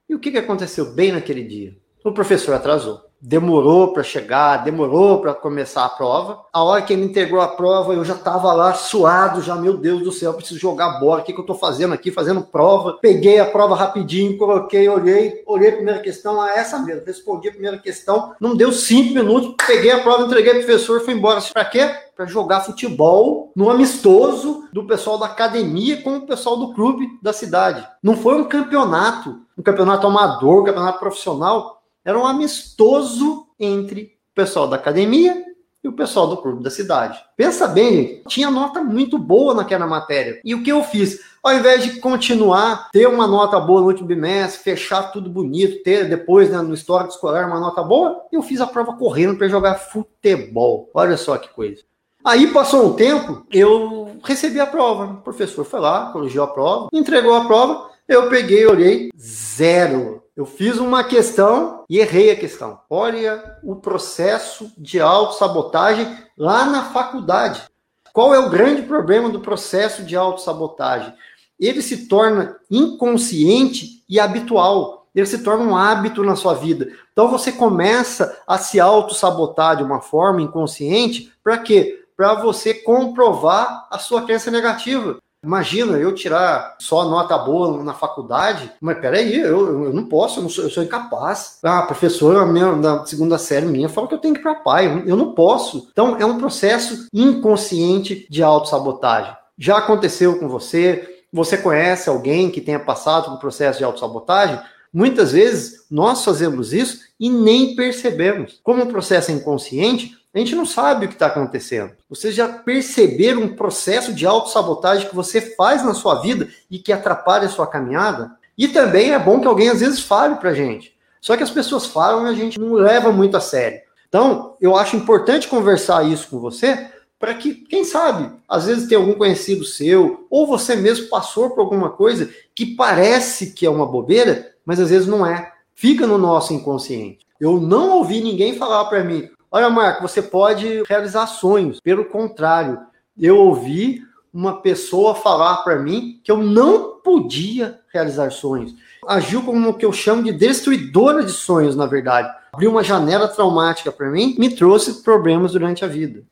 E 0.10 0.13
o 0.13 0.20
que, 0.20 0.32
que 0.32 0.38
aconteceu 0.38 0.94
bem 0.94 1.13
naquele 1.13 1.44
dia? 1.44 1.75
O 2.03 2.12
professor 2.12 2.53
atrasou 2.53 3.04
demorou 3.22 3.93
para 3.93 4.03
chegar, 4.03 4.63
demorou 4.63 5.19
para 5.19 5.34
começar 5.34 5.86
a 5.86 5.89
prova. 5.89 6.41
A 6.53 6.63
hora 6.63 6.81
que 6.81 6.93
ele 6.93 7.05
integrou 7.05 7.41
a 7.41 7.48
prova, 7.48 7.93
eu 7.93 8.03
já 8.05 8.13
estava 8.13 8.53
lá 8.53 8.74
suado, 8.74 9.41
já, 9.41 9.55
meu 9.55 9.77
Deus 9.77 10.03
do 10.03 10.12
céu, 10.12 10.34
preciso 10.34 10.60
jogar 10.60 11.00
bola, 11.00 11.22
o 11.22 11.24
que, 11.24 11.34
que 11.34 11.39
eu 11.39 11.43
estou 11.43 11.57
fazendo 11.57 11.93
aqui, 11.93 12.12
fazendo 12.12 12.41
prova. 12.41 12.98
Peguei 13.01 13.39
a 13.39 13.45
prova 13.45 13.75
rapidinho, 13.75 14.38
coloquei, 14.38 14.88
olhei, 14.88 15.43
olhei 15.48 15.69
a 15.69 15.75
primeira 15.75 16.00
questão, 16.00 16.39
ah, 16.39 16.51
essa 16.51 16.79
mesmo, 16.79 17.05
respondi 17.05 17.50
a 17.50 17.51
primeira 17.51 17.77
questão, 17.77 18.34
não 18.39 18.55
deu 18.55 18.72
cinco 18.72 19.13
minutos, 19.13 19.55
peguei 19.65 19.91
a 19.91 20.00
prova, 20.00 20.24
entreguei 20.24 20.53
para 20.53 20.62
o 20.62 20.65
professor, 20.65 21.01
fui 21.01 21.13
embora. 21.13 21.41
Para 21.53 21.65
quê? 21.65 21.95
Para 22.15 22.25
jogar 22.25 22.62
futebol 22.62 23.51
no 23.55 23.69
amistoso 23.69 24.65
do 24.72 24.86
pessoal 24.86 25.17
da 25.17 25.25
academia 25.25 26.01
com 26.01 26.17
o 26.17 26.27
pessoal 26.27 26.57
do 26.57 26.74
clube 26.74 27.07
da 27.22 27.34
cidade. 27.34 27.86
Não 28.01 28.15
foi 28.15 28.36
um 28.36 28.45
campeonato, 28.45 29.39
um 29.57 29.63
campeonato 29.63 30.05
amador, 30.05 30.62
um 30.62 30.65
campeonato 30.65 31.00
profissional, 31.00 31.75
era 32.05 32.17
um 32.19 32.25
amistoso 32.25 33.47
entre 33.59 34.15
o 34.31 34.35
pessoal 34.35 34.67
da 34.67 34.75
academia 34.75 35.43
e 35.83 35.88
o 35.88 35.93
pessoal 35.93 36.27
do 36.27 36.38
clube 36.38 36.63
da 36.63 36.69
cidade. 36.69 37.19
Pensa 37.35 37.67
bem, 37.67 38.24
tinha 38.27 38.50
nota 38.50 38.83
muito 38.83 39.17
boa 39.17 39.53
naquela 39.53 39.85
matéria. 39.85 40.39
E 40.43 40.53
o 40.53 40.63
que 40.63 40.71
eu 40.71 40.83
fiz? 40.83 41.19
Ao 41.43 41.53
invés 41.53 41.83
de 41.83 42.00
continuar, 42.00 42.89
ter 42.91 43.07
uma 43.07 43.27
nota 43.27 43.59
boa 43.59 43.81
no 43.81 43.88
último 43.88 44.07
bimestre, 44.07 44.63
fechar 44.63 45.12
tudo 45.12 45.29
bonito, 45.29 45.83
ter 45.83 46.09
depois 46.09 46.50
né, 46.50 46.59
no 46.59 46.74
histórico 46.74 47.12
escolar 47.13 47.47
uma 47.47 47.59
nota 47.59 47.83
boa, 47.83 48.21
eu 48.31 48.41
fiz 48.41 48.62
a 48.62 48.67
prova 48.67 48.93
correndo 48.93 49.38
para 49.38 49.47
jogar 49.47 49.75
futebol. 49.75 50.89
Olha 50.93 51.17
só 51.17 51.38
que 51.38 51.50
coisa. 51.50 51.83
Aí 52.24 52.47
passou 52.47 52.88
um 52.88 52.93
tempo, 52.93 53.45
eu 53.51 54.17
recebi 54.24 54.59
a 54.59 54.65
prova. 54.65 55.05
O 55.05 55.21
professor 55.21 55.63
foi 55.63 55.79
lá, 55.79 56.12
corrigiu 56.12 56.41
a 56.41 56.47
prova, 56.47 56.89
entregou 56.91 57.35
a 57.35 57.45
prova. 57.45 57.91
Eu 58.07 58.27
peguei, 58.27 58.65
olhei, 58.65 59.12
zero. 59.15 60.25
Eu 60.36 60.46
fiz 60.46 60.77
uma 60.80 61.01
questão 61.01 61.86
e 61.89 61.98
errei 61.98 62.30
a 62.30 62.36
questão. 62.36 62.82
Olha 62.89 63.58
o 63.63 63.77
processo 63.77 64.70
de 64.77 65.00
autossabotagem 65.00 66.13
lá 66.38 66.65
na 66.65 66.84
faculdade. 66.84 67.63
Qual 68.12 68.36
é 68.36 68.39
o 68.39 68.50
grande 68.50 68.82
problema 68.82 69.30
do 69.30 69.39
processo 69.39 70.04
de 70.04 70.13
autossabotagem? 70.13 71.13
Ele 71.58 71.82
se 71.82 72.08
torna 72.08 72.58
inconsciente 72.70 74.04
e 74.10 74.20
habitual. 74.20 75.08
Ele 75.15 75.25
se 75.25 75.42
torna 75.42 75.63
um 75.63 75.77
hábito 75.77 76.22
na 76.22 76.36
sua 76.36 76.54
vida. 76.54 76.92
Então 77.13 77.30
você 77.30 77.54
começa 77.54 78.38
a 78.46 78.58
se 78.58 78.77
autossabotar 78.77 79.77
de 79.77 79.84
uma 79.84 80.01
forma 80.01 80.42
inconsciente, 80.42 81.32
para 81.42 81.58
quê? 81.60 82.04
Para 82.18 82.34
você 82.34 82.74
comprovar 82.74 83.88
a 83.89 83.98
sua 83.98 84.24
crença 84.24 84.51
negativa. 84.51 85.18
Imagina 85.46 85.98
eu 85.98 86.14
tirar 86.14 86.75
só 86.80 87.08
nota 87.08 87.38
boa 87.38 87.84
na 87.84 87.94
faculdade, 87.94 88.72
mas 88.82 88.98
peraí, 88.98 89.40
eu, 89.40 89.86
eu 89.86 89.94
não 89.94 90.06
posso, 90.06 90.40
eu, 90.40 90.44
não 90.44 90.50
sou, 90.50 90.64
eu 90.64 90.70
sou 90.72 90.84
incapaz. 90.84 91.60
Ah, 91.64 91.80
a 91.80 91.86
professora 91.86 92.44
da 92.78 93.06
segunda 93.06 93.38
série 93.38 93.68
minha 93.68 93.88
fala 93.88 94.08
que 94.08 94.16
eu 94.16 94.20
tenho 94.20 94.34
que 94.34 94.40
ir 94.40 94.44
para 94.44 94.56
pai, 94.56 95.04
eu 95.06 95.16
não 95.16 95.34
posso. 95.34 95.88
Então 95.92 96.18
é 96.18 96.25
um 96.25 96.40
processo 96.40 97.08
inconsciente 97.14 98.25
de 98.30 98.42
autossabotagem. 98.42 99.36
Já 99.58 99.78
aconteceu 99.78 100.40
com 100.40 100.50
você? 100.50 101.24
Você 101.32 101.58
conhece 101.58 102.10
alguém 102.10 102.50
que 102.50 102.62
tenha 102.62 102.80
passado 102.80 103.25
por 103.25 103.34
um 103.34 103.38
processo 103.38 103.78
de 103.78 103.86
autossabotagem? 103.86 104.60
Muitas 104.92 105.34
vezes 105.34 105.86
nós 105.92 106.24
fazemos 106.24 106.74
isso 106.74 107.02
e 107.20 107.30
nem 107.30 107.75
percebemos. 107.75 108.60
Como 108.64 108.84
o 108.84 108.88
processo 108.88 109.30
é 109.30 109.34
inconsciente, 109.34 110.18
a 110.36 110.39
gente 110.39 110.54
não 110.54 110.65
sabe 110.65 111.06
o 111.06 111.08
que 111.08 111.15
está 111.15 111.27
acontecendo. 111.27 111.94
Vocês 112.10 112.36
já 112.36 112.48
perceberam 112.48 113.44
um 113.44 113.56
processo 113.56 114.13
de 114.13 114.25
autossabotagem 114.25 115.08
que 115.08 115.15
você 115.15 115.39
faz 115.39 115.84
na 115.84 115.94
sua 115.94 116.15
vida 116.15 116.50
e 116.70 116.77
que 116.77 116.92
atrapalha 116.92 117.46
a 117.46 117.50
sua 117.50 117.65
caminhada? 117.65 118.36
E 118.58 118.68
também 118.68 119.13
é 119.13 119.20
bom 119.20 119.39
que 119.39 119.48
alguém 119.48 119.70
às 119.70 119.80
vezes 119.80 120.01
fale 120.01 120.36
para 120.36 120.54
gente. 120.54 120.94
Só 121.22 121.38
que 121.38 121.44
as 121.44 121.50
pessoas 121.50 121.86
falam 121.86 122.27
e 122.27 122.30
a 122.30 122.34
gente 122.34 122.60
não 122.60 122.74
leva 122.74 123.13
muito 123.13 123.38
a 123.38 123.39
sério. 123.39 123.80
Então, 124.10 124.58
eu 124.60 124.75
acho 124.75 124.98
importante 124.98 125.48
conversar 125.48 126.06
isso 126.06 126.27
com 126.30 126.39
você 126.39 126.89
para 127.18 127.34
que, 127.34 127.54
quem 127.56 127.86
sabe, 127.86 128.30
às 128.48 128.65
vezes 128.65 128.88
tem 128.88 128.98
algum 128.98 129.13
conhecido 129.13 129.63
seu, 129.63 130.27
ou 130.30 130.46
você 130.46 130.75
mesmo 130.75 131.08
passou 131.08 131.50
por 131.51 131.62
alguma 131.62 131.89
coisa 131.89 132.30
que 132.54 132.75
parece 132.75 133.54
que 133.54 133.65
é 133.65 133.70
uma 133.70 133.86
bobeira, 133.86 134.54
mas 134.65 134.80
às 134.80 134.89
vezes 134.89 135.08
não 135.08 135.25
é. 135.25 135.51
Fica 135.74 136.06
no 136.06 136.18
nosso 136.18 136.54
inconsciente. 136.54 137.25
Eu 137.39 137.60
não 137.60 137.98
ouvi 137.98 138.22
ninguém 138.22 138.58
falar 138.58 138.86
para 138.86 139.04
mim, 139.04 139.30
Olha, 139.55 139.69
Marco, 139.69 140.01
você 140.01 140.21
pode 140.21 140.83
realizar 140.85 141.25
sonhos. 141.27 141.79
Pelo 141.79 142.03
contrário, 142.03 142.77
eu 143.17 143.38
ouvi 143.38 144.01
uma 144.33 144.62
pessoa 144.62 145.15
falar 145.15 145.63
para 145.63 145.79
mim 145.79 146.19
que 146.21 146.29
eu 146.29 146.39
não 146.39 147.00
podia 147.00 147.79
realizar 147.93 148.29
sonhos. 148.31 148.75
Agiu 149.07 149.43
como 149.43 149.69
o 149.69 149.74
que 149.74 149.85
eu 149.85 149.93
chamo 149.93 150.24
de 150.24 150.33
destruidora 150.33 151.24
de 151.24 151.31
sonhos, 151.31 151.74
na 151.74 151.85
verdade. 151.85 152.29
Abriu 152.51 152.69
uma 152.69 152.83
janela 152.83 153.29
traumática 153.29 153.93
para 153.93 154.09
mim, 154.09 154.35
me 154.38 154.53
trouxe 154.53 155.01
problemas 155.01 155.53
durante 155.53 155.85
a 155.85 155.88
vida. 155.88 156.24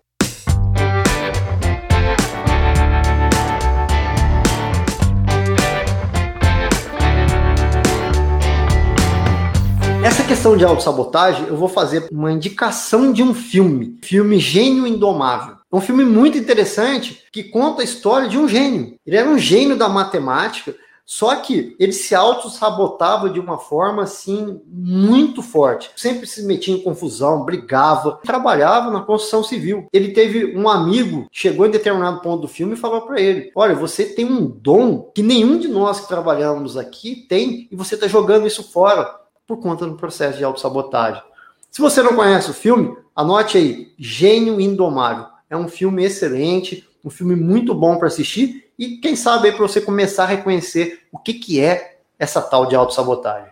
Essa 10.04 10.22
questão 10.26 10.58
de 10.58 10.66
autossabotagem, 10.66 11.48
eu 11.48 11.56
vou 11.56 11.70
fazer 11.70 12.10
uma 12.12 12.30
indicação 12.30 13.14
de 13.14 13.24
um 13.24 13.34
filme, 13.34 13.98
filme 14.04 14.38
Gênio 14.38 14.86
Indomável. 14.86 15.56
É 15.72 15.76
um 15.76 15.80
filme 15.80 16.04
muito 16.04 16.38
interessante 16.38 17.24
que 17.32 17.42
conta 17.42 17.82
a 17.82 17.86
história 17.86 18.28
de 18.28 18.38
um 18.38 18.46
gênio. 18.46 18.98
Ele 19.08 19.16
era 19.16 19.30
um 19.30 19.38
gênio 19.38 19.78
da 19.78 19.88
matemática, 19.88 20.76
só 21.06 21.38
que 21.38 21.74
ele 21.80 21.94
se 21.94 22.14
auto-sabotava 22.14 23.30
de 23.30 23.40
uma 23.40 23.58
forma 23.58 24.04
assim 24.04 24.60
muito 24.68 25.42
forte. 25.42 25.90
Sempre 25.96 26.28
se 26.28 26.44
metia 26.44 26.76
em 26.76 26.84
confusão, 26.84 27.46
brigava, 27.46 28.20
trabalhava 28.26 28.92
na 28.92 29.00
construção 29.00 29.42
civil. 29.42 29.88
Ele 29.94 30.12
teve 30.12 30.54
um 30.58 30.68
amigo, 30.68 31.28
chegou 31.32 31.66
em 31.66 31.72
determinado 31.72 32.20
ponto 32.20 32.42
do 32.42 32.48
filme 32.50 32.74
e 32.74 32.78
falou 32.78 33.04
para 33.04 33.22
ele: 33.22 33.52
Olha, 33.56 33.74
você 33.74 34.04
tem 34.04 34.26
um 34.26 34.46
dom 34.48 35.10
que 35.16 35.24
nenhum 35.24 35.58
de 35.58 35.70
nós 35.70 36.02
que 36.02 36.10
trabalhamos 36.10 36.76
aqui 36.76 37.26
tem 37.30 37.70
e 37.72 37.76
você 37.76 37.96
está 37.96 38.06
jogando 38.06 38.46
isso 38.46 38.64
fora 38.70 39.23
por 39.46 39.58
conta 39.58 39.86
do 39.86 39.96
processo 39.96 40.38
de 40.38 40.44
autossabotagem. 40.44 41.22
Se 41.70 41.82
você 41.82 42.02
não 42.02 42.16
conhece 42.16 42.50
o 42.50 42.54
filme, 42.54 42.96
anote 43.16 43.58
aí, 43.58 43.94
Gênio 43.98 44.60
Indomável. 44.60 45.26
É 45.50 45.58
um 45.58 45.68
filme 45.68 46.04
excelente, 46.04 46.88
um 47.04 47.10
filme 47.10 47.36
muito 47.36 47.74
bom 47.74 47.98
para 47.98 48.08
assistir 48.08 48.72
e 48.80 48.98
quem 48.98 49.16
sabe 49.16 49.52
para 49.52 49.62
você 49.62 49.82
começar 49.82 50.24
a 50.24 50.28
reconhecer 50.28 51.02
o 51.12 51.20
que, 51.20 51.34
que 51.34 51.60
é 51.60 51.98
essa 52.18 52.42
tal 52.42 52.66
de 52.66 52.76
autossabotagem. 52.76 53.52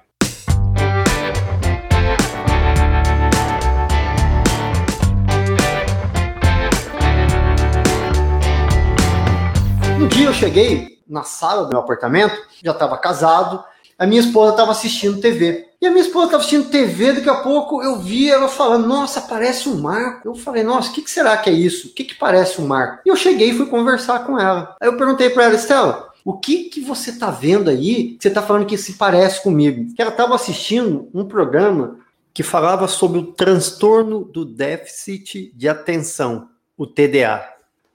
Um 10.00 10.08
dia 10.08 10.28
eu 10.28 10.34
cheguei 10.34 11.00
na 11.08 11.24
sala 11.24 11.64
do 11.64 11.70
meu 11.70 11.80
apartamento, 11.80 12.36
já 12.64 12.72
estava 12.72 12.98
casado, 12.98 13.64
a 14.00 14.08
minha 14.08 14.22
esposa 14.22 14.52
estava 14.52 14.72
assistindo 14.72 15.20
TV. 15.20 15.71
E 15.82 15.88
a 15.88 15.90
minha 15.90 16.04
esposa 16.04 16.26
estava 16.26 16.44
assistindo 16.44 16.70
TV, 16.70 17.14
daqui 17.14 17.30
a 17.30 17.38
pouco 17.38 17.82
eu 17.82 17.98
vi 17.98 18.30
ela 18.30 18.48
falando, 18.48 18.86
nossa, 18.86 19.20
parece 19.20 19.68
um 19.68 19.82
marco. 19.82 20.28
Eu 20.28 20.36
falei, 20.36 20.62
nossa, 20.62 20.92
o 20.92 20.94
que, 20.94 21.02
que, 21.02 21.10
será 21.10 21.36
que 21.38 21.50
é 21.50 21.54
isso? 21.54 21.88
O 21.88 21.90
que, 21.92 22.04
que 22.04 22.14
parece 22.14 22.62
um 22.62 22.68
marco? 22.68 23.02
E 23.04 23.10
eu 23.10 23.16
cheguei 23.16 23.50
e 23.50 23.58
fui 23.58 23.66
conversar 23.66 24.24
com 24.24 24.40
ela. 24.40 24.76
Aí 24.80 24.88
eu 24.88 24.96
perguntei 24.96 25.32
para 25.32 25.46
ela, 25.46 25.56
Estela, 25.56 26.12
o 26.24 26.38
que, 26.38 26.66
que 26.66 26.82
você 26.82 27.10
está 27.10 27.32
vendo 27.32 27.68
aí 27.68 28.16
você 28.20 28.28
está 28.28 28.44
falando 28.44 28.68
que 28.68 28.78
se 28.78 28.94
parece 28.94 29.42
comigo? 29.42 29.92
Que 29.96 30.02
ela 30.04 30.12
estava 30.12 30.36
assistindo 30.36 31.10
um 31.16 31.26
programa 31.26 32.00
que 32.32 32.44
falava 32.44 32.88
sobre 32.88 33.18
o 33.18 33.32
transtorno 33.32 34.24
do 34.24 34.46
déficit 34.46 35.52
de 35.56 35.68
atenção, 35.68 36.50
o 36.78 36.86
TDA, 36.86 37.44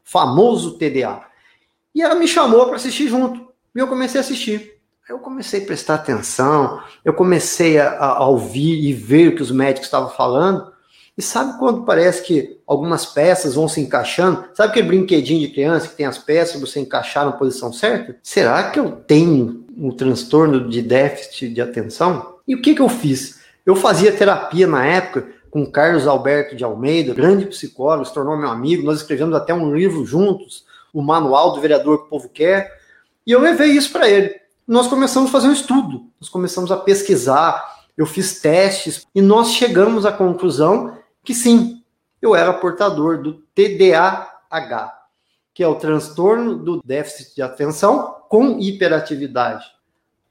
famoso 0.02 0.76
TDA. 0.76 1.23
E 1.95 2.02
ela 2.02 2.16
me 2.16 2.26
chamou 2.26 2.66
para 2.66 2.76
assistir 2.76 3.07
junto. 3.07 3.47
E 3.75 3.78
eu 3.78 3.87
comecei 3.87 4.21
a 4.21 4.25
assistir. 4.25 4.75
Eu 5.09 5.21
comecei 5.21 5.63
a 5.63 5.65
prestar 5.65 5.95
atenção, 5.95 6.83
eu 7.05 7.15
comecei 7.15 7.79
a, 7.79 7.97
a 7.97 8.27
ouvir 8.27 8.89
e 8.89 8.93
ver 8.93 9.29
o 9.29 9.37
que 9.37 9.43
os 9.43 9.53
médicos 9.53 9.87
estavam 9.87 10.11
falando. 10.11 10.73
E 11.17 11.23
sabe 11.23 11.57
quando 11.61 11.85
parece 11.85 12.25
que 12.25 12.59
algumas 12.67 13.07
peças 13.07 13.55
vão 13.55 13.69
se 13.69 13.81
encaixando? 13.81 14.47
Sabe 14.53 14.71
aquele 14.71 14.89
brinquedinho 14.89 15.39
de 15.47 15.55
criança 15.55 15.87
que 15.87 15.95
tem 15.95 16.07
as 16.07 16.19
peças 16.19 16.61
você 16.61 16.81
encaixar 16.81 17.25
na 17.25 17.31
posição 17.31 17.73
certa? 17.73 18.17
Será 18.21 18.69
que 18.69 18.81
eu 18.81 18.91
tenho 18.91 19.65
um 19.79 19.93
transtorno 19.93 20.69
de 20.69 20.83
déficit 20.83 21.51
de 21.51 21.61
atenção? 21.61 22.39
E 22.47 22.57
o 22.57 22.61
que, 22.61 22.75
que 22.75 22.83
eu 22.83 22.89
fiz? 22.89 23.39
Eu 23.65 23.77
fazia 23.77 24.11
terapia 24.11 24.67
na 24.67 24.85
época 24.85 25.29
com 25.53 25.65
Carlos 25.65 26.09
Alberto 26.09 26.57
de 26.57 26.65
Almeida, 26.65 27.15
grande 27.15 27.47
psicólogo, 27.47 28.05
se 28.05 28.13
tornou 28.13 28.37
meu 28.37 28.51
amigo. 28.51 28.83
Nós 28.83 28.99
escrevemos 28.99 29.37
até 29.37 29.55
um 29.55 29.73
livro 29.73 30.05
juntos, 30.05 30.67
o 30.93 31.01
Manual 31.01 31.53
do 31.53 31.61
Vereador 31.61 31.99
que 31.99 32.05
o 32.07 32.09
Povo 32.09 32.29
Quer. 32.29 32.73
E 33.25 33.31
eu 33.31 33.41
levei 33.41 33.69
isso 33.69 33.93
para 33.93 34.11
ele. 34.11 34.46
Nós 34.67 34.89
começamos 34.89 35.29
a 35.29 35.33
fazer 35.33 35.49
um 35.49 35.53
estudo, 35.53 36.11
nós 36.21 36.29
começamos 36.29 36.73
a 36.73 36.77
pesquisar, 36.77 37.85
eu 37.97 38.05
fiz 38.05 38.41
testes 38.41 39.07
e 39.15 39.23
nós 39.23 39.53
chegamos 39.53 40.05
à 40.05 40.11
conclusão 40.11 40.99
que 41.23 41.33
sim, 41.33 41.83
eu 42.21 42.35
era 42.35 42.53
portador 42.53 43.23
do 43.23 43.35
TDAH, 43.55 44.93
que 45.55 45.63
é 45.63 45.69
o 45.69 45.77
transtorno 45.77 46.57
do 46.57 46.83
déficit 46.85 47.37
de 47.37 47.43
atenção 47.43 48.17
com 48.29 48.59
hiperatividade. 48.59 49.65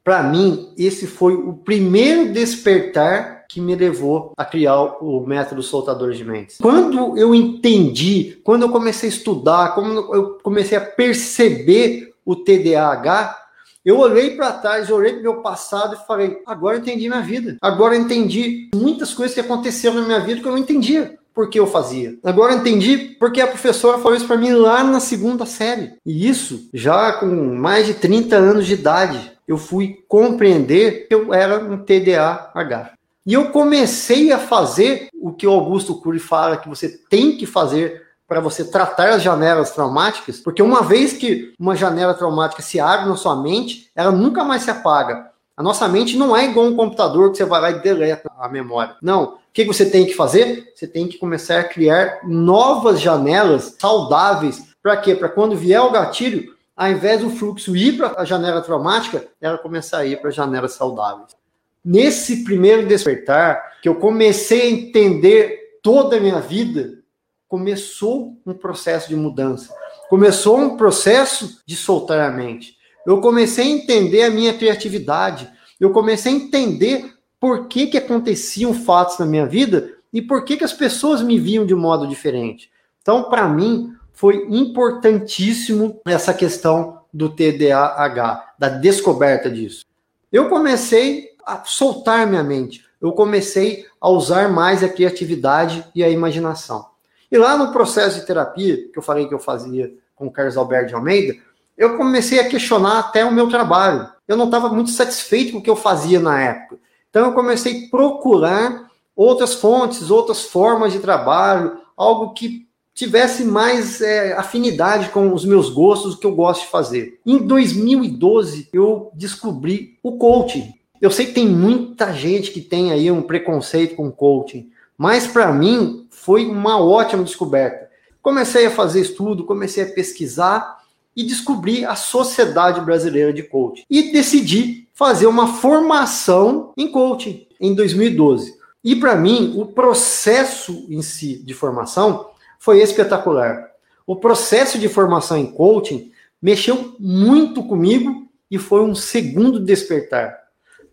Para 0.04 0.22
mim, 0.22 0.72
esse 0.76 1.06
foi 1.06 1.34
o 1.34 1.54
primeiro 1.54 2.32
despertar 2.32 3.46
que 3.48 3.60
me 3.60 3.74
levou 3.74 4.32
a 4.36 4.44
criar 4.44 5.02
o 5.02 5.26
método 5.26 5.62
soltador 5.62 6.12
de 6.12 6.24
mentes. 6.24 6.58
Quando 6.58 7.16
eu 7.16 7.34
entendi, 7.34 8.38
quando 8.44 8.62
eu 8.62 8.68
comecei 8.68 9.08
a 9.08 9.12
estudar, 9.12 9.74
quando 9.74 10.14
eu 10.14 10.38
comecei 10.42 10.76
a 10.76 10.80
perceber 10.80 12.14
o 12.24 12.36
TDAH, 12.36 13.45
eu 13.86 14.00
olhei 14.00 14.34
para 14.34 14.50
trás, 14.50 14.90
olhei 14.90 15.12
para 15.12 15.20
o 15.20 15.22
meu 15.22 15.34
passado 15.36 15.94
e 15.94 16.06
falei: 16.08 16.42
agora 16.44 16.76
eu 16.76 16.80
entendi 16.80 17.08
minha 17.08 17.22
vida. 17.22 17.56
Agora 17.62 17.94
eu 17.94 18.00
entendi 18.00 18.68
muitas 18.74 19.14
coisas 19.14 19.32
que 19.32 19.40
aconteceram 19.40 20.00
na 20.00 20.06
minha 20.06 20.18
vida 20.18 20.40
que 20.40 20.46
eu 20.46 20.50
não 20.50 20.58
entendia 20.58 21.16
por 21.32 21.48
que 21.48 21.60
eu 21.60 21.68
fazia. 21.68 22.18
Agora 22.24 22.52
eu 22.52 22.58
entendi 22.58 22.96
porque 23.20 23.40
a 23.40 23.46
professora 23.46 23.98
falou 23.98 24.16
isso 24.16 24.26
para 24.26 24.36
mim 24.36 24.50
lá 24.50 24.82
na 24.82 24.98
segunda 24.98 25.46
série. 25.46 25.92
E 26.04 26.28
isso 26.28 26.68
já 26.74 27.12
com 27.12 27.26
mais 27.26 27.86
de 27.86 27.94
30 27.94 28.34
anos 28.34 28.66
de 28.66 28.74
idade. 28.74 29.32
Eu 29.46 29.56
fui 29.56 30.02
compreender 30.08 31.06
que 31.06 31.14
eu 31.14 31.32
era 31.32 31.60
um 31.60 31.78
TDAH. 31.78 32.90
E 33.24 33.34
eu 33.34 33.50
comecei 33.50 34.32
a 34.32 34.38
fazer 34.38 35.08
o 35.14 35.32
que 35.32 35.46
o 35.46 35.52
Augusto 35.52 36.00
Cury 36.00 36.18
fala 36.18 36.56
que 36.56 36.68
você 36.68 36.88
tem 37.08 37.36
que 37.36 37.46
fazer 37.46 38.05
para 38.28 38.40
você 38.40 38.64
tratar 38.64 39.10
as 39.10 39.22
janelas 39.22 39.70
traumáticas, 39.70 40.40
porque 40.40 40.62
uma 40.62 40.82
vez 40.82 41.12
que 41.12 41.54
uma 41.58 41.76
janela 41.76 42.14
traumática 42.14 42.62
se 42.62 42.80
abre 42.80 43.08
na 43.08 43.16
sua 43.16 43.36
mente, 43.36 43.90
ela 43.94 44.10
nunca 44.10 44.42
mais 44.42 44.62
se 44.62 44.70
apaga. 44.70 45.30
A 45.56 45.62
nossa 45.62 45.88
mente 45.88 46.18
não 46.18 46.36
é 46.36 46.44
igual 46.44 46.66
um 46.66 46.76
computador 46.76 47.30
que 47.30 47.38
você 47.38 47.44
vai 47.44 47.60
lá 47.60 47.70
e 47.70 47.80
deleta 47.80 48.30
a 48.38 48.48
memória. 48.48 48.96
Não. 49.00 49.24
O 49.24 49.38
que 49.54 49.64
você 49.64 49.88
tem 49.88 50.04
que 50.04 50.12
fazer? 50.12 50.70
Você 50.74 50.86
tem 50.86 51.08
que 51.08 51.16
começar 51.16 51.60
a 51.60 51.64
criar 51.64 52.20
novas 52.24 53.00
janelas 53.00 53.74
saudáveis. 53.78 54.66
Para 54.82 54.98
quê? 54.98 55.14
Para 55.14 55.30
quando 55.30 55.56
vier 55.56 55.80
o 55.80 55.90
gatilho, 55.90 56.54
ao 56.76 56.90
invés 56.90 57.22
do 57.22 57.30
fluxo 57.30 57.74
ir 57.74 57.96
para 57.96 58.20
a 58.20 58.24
janela 58.24 58.60
traumática, 58.60 59.24
ela 59.40 59.56
começar 59.56 59.98
a 59.98 60.04
ir 60.04 60.20
para 60.20 60.30
janelas 60.30 60.72
saudáveis. 60.72 61.34
Nesse 61.82 62.44
primeiro 62.44 62.86
despertar, 62.86 63.78
que 63.80 63.88
eu 63.88 63.94
comecei 63.94 64.60
a 64.60 64.70
entender 64.70 65.78
toda 65.82 66.16
a 66.16 66.20
minha 66.20 66.40
vida, 66.40 66.98
começou 67.48 68.36
um 68.44 68.54
processo 68.54 69.08
de 69.08 69.16
mudança. 69.16 69.72
Começou 70.08 70.58
um 70.58 70.76
processo 70.76 71.60
de 71.66 71.76
soltar 71.76 72.20
a 72.20 72.30
mente. 72.30 72.76
Eu 73.06 73.20
comecei 73.20 73.64
a 73.64 73.70
entender 73.70 74.22
a 74.22 74.30
minha 74.30 74.54
criatividade. 74.54 75.48
Eu 75.78 75.90
comecei 75.90 76.32
a 76.32 76.36
entender 76.36 77.14
por 77.38 77.68
que, 77.68 77.86
que 77.86 77.98
aconteciam 77.98 78.74
fatos 78.74 79.18
na 79.18 79.26
minha 79.26 79.46
vida 79.46 79.94
e 80.12 80.22
por 80.22 80.44
que, 80.44 80.56
que 80.56 80.64
as 80.64 80.72
pessoas 80.72 81.22
me 81.22 81.38
viam 81.38 81.66
de 81.66 81.74
modo 81.74 82.06
diferente. 82.06 82.70
Então, 83.02 83.24
para 83.24 83.48
mim, 83.48 83.92
foi 84.12 84.46
importantíssimo 84.48 86.00
essa 86.06 86.32
questão 86.32 87.02
do 87.12 87.28
TDAH, 87.28 88.54
da 88.58 88.68
descoberta 88.68 89.50
disso. 89.50 89.84
Eu 90.32 90.48
comecei 90.48 91.30
a 91.44 91.62
soltar 91.64 92.26
minha 92.26 92.42
mente. 92.42 92.84
Eu 93.00 93.12
comecei 93.12 93.86
a 94.00 94.08
usar 94.08 94.48
mais 94.48 94.82
a 94.82 94.88
criatividade 94.88 95.86
e 95.94 96.02
a 96.02 96.08
imaginação. 96.08 96.95
E 97.30 97.36
lá 97.38 97.56
no 97.56 97.72
processo 97.72 98.20
de 98.20 98.26
terapia, 98.26 98.88
que 98.92 98.98
eu 98.98 99.02
falei 99.02 99.26
que 99.26 99.34
eu 99.34 99.38
fazia 99.38 99.92
com 100.14 100.26
o 100.26 100.30
Carlos 100.30 100.56
Alberto 100.56 100.88
de 100.88 100.94
Almeida, 100.94 101.36
eu 101.76 101.96
comecei 101.96 102.40
a 102.40 102.48
questionar 102.48 102.98
até 102.98 103.24
o 103.24 103.32
meu 103.32 103.48
trabalho. 103.48 104.08
Eu 104.26 104.36
não 104.36 104.46
estava 104.46 104.68
muito 104.68 104.90
satisfeito 104.90 105.52
com 105.52 105.58
o 105.58 105.62
que 105.62 105.70
eu 105.70 105.76
fazia 105.76 106.18
na 106.18 106.40
época. 106.40 106.78
Então 107.10 107.26
eu 107.26 107.32
comecei 107.32 107.86
a 107.86 107.90
procurar 107.90 108.90
outras 109.14 109.54
fontes, 109.54 110.10
outras 110.10 110.44
formas 110.44 110.92
de 110.92 111.00
trabalho, 111.00 111.78
algo 111.96 112.32
que 112.34 112.66
tivesse 112.94 113.44
mais 113.44 114.00
é, 114.00 114.32
afinidade 114.32 115.10
com 115.10 115.32
os 115.32 115.44
meus 115.44 115.68
gostos, 115.68 116.14
o 116.14 116.18
que 116.18 116.26
eu 116.26 116.34
gosto 116.34 116.62
de 116.62 116.70
fazer. 116.70 117.20
Em 117.26 117.38
2012, 117.38 118.70
eu 118.72 119.10
descobri 119.14 119.98
o 120.02 120.16
coaching. 120.16 120.72
Eu 121.00 121.10
sei 121.10 121.26
que 121.26 121.32
tem 121.32 121.46
muita 121.46 122.12
gente 122.14 122.50
que 122.50 122.60
tem 122.60 122.92
aí 122.92 123.10
um 123.10 123.20
preconceito 123.20 123.96
com 123.96 124.10
coaching, 124.10 124.70
mas 124.96 125.26
para 125.26 125.52
mim 125.52 126.06
foi 126.10 126.46
uma 126.46 126.80
ótima 126.80 127.22
descoberta. 127.22 127.90
Comecei 128.22 128.66
a 128.66 128.70
fazer 128.70 129.00
estudo, 129.00 129.44
comecei 129.44 129.84
a 129.84 129.92
pesquisar 129.92 130.78
e 131.14 131.22
descobri 131.22 131.84
a 131.84 131.94
Sociedade 131.94 132.80
Brasileira 132.80 133.32
de 133.32 133.42
Coaching. 133.42 133.84
E 133.88 134.12
decidi 134.12 134.88
fazer 134.92 135.26
uma 135.26 135.46
formação 135.46 136.72
em 136.76 136.90
coaching 136.90 137.46
em 137.60 137.74
2012. 137.74 138.56
E 138.82 138.96
para 138.96 139.16
mim, 139.16 139.54
o 139.56 139.66
processo 139.66 140.86
em 140.88 141.02
si 141.02 141.38
de 141.42 141.54
formação 141.54 142.30
foi 142.58 142.80
espetacular. 142.80 143.70
O 144.06 144.16
processo 144.16 144.78
de 144.78 144.88
formação 144.88 145.36
em 145.36 145.46
coaching 145.46 146.12
mexeu 146.40 146.94
muito 146.98 147.62
comigo 147.62 148.28
e 148.50 148.58
foi 148.58 148.82
um 148.82 148.94
segundo 148.94 149.58
despertar. 149.58 150.36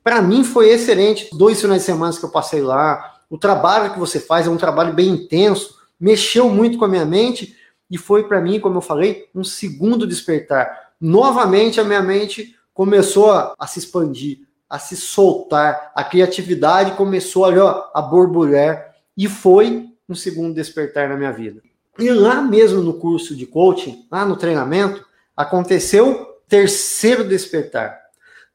Para 0.04 0.22
mim 0.22 0.44
foi 0.44 0.70
excelente. 0.70 1.30
Dois 1.34 1.62
finais 1.62 1.82
de 1.82 1.86
semana 1.86 2.16
que 2.16 2.24
eu 2.24 2.30
passei 2.30 2.62
lá, 2.62 3.13
o 3.34 3.38
trabalho 3.40 3.92
que 3.92 3.98
você 3.98 4.20
faz 4.20 4.46
é 4.46 4.50
um 4.52 4.58
trabalho 4.58 4.94
bem 4.94 5.10
intenso, 5.10 5.80
mexeu 6.00 6.52
muito 6.52 6.78
com 6.78 6.86
a 6.86 6.88
minha 6.88 7.04
mente 7.04 7.58
e 7.90 7.98
foi 7.98 8.28
para 8.28 8.40
mim, 8.40 8.60
como 8.60 8.78
eu 8.78 8.82
falei, 8.82 9.28
um 9.34 9.44
segundo 9.44 10.06
despertar. 10.06 10.92
Novamente 11.02 11.82
a 11.82 11.84
minha 11.84 12.04
mente 12.04 12.56
começou 12.76 13.32
a, 13.32 13.56
a 13.58 13.66
se 13.66 13.80
expandir, 13.80 14.42
a 14.70 14.78
se 14.78 14.96
soltar, 14.96 15.92
a 15.96 16.04
criatividade 16.04 16.92
começou 16.92 17.46
ali, 17.46 17.58
ó, 17.58 17.86
a 17.92 18.04
borbulhar 18.04 18.94
e 19.18 19.28
foi 19.28 19.90
um 20.08 20.14
segundo 20.14 20.54
despertar 20.54 21.10
na 21.10 21.18
minha 21.18 21.32
vida. 21.32 21.60
E 21.98 22.12
lá 22.12 22.40
mesmo 22.40 22.84
no 22.84 22.94
curso 22.94 23.36
de 23.36 23.48
coaching, 23.48 24.06
lá 24.12 24.28
no 24.28 24.38
treinamento, 24.38 25.04
aconteceu 25.36 26.38
terceiro 26.48 27.28
despertar. 27.28 28.00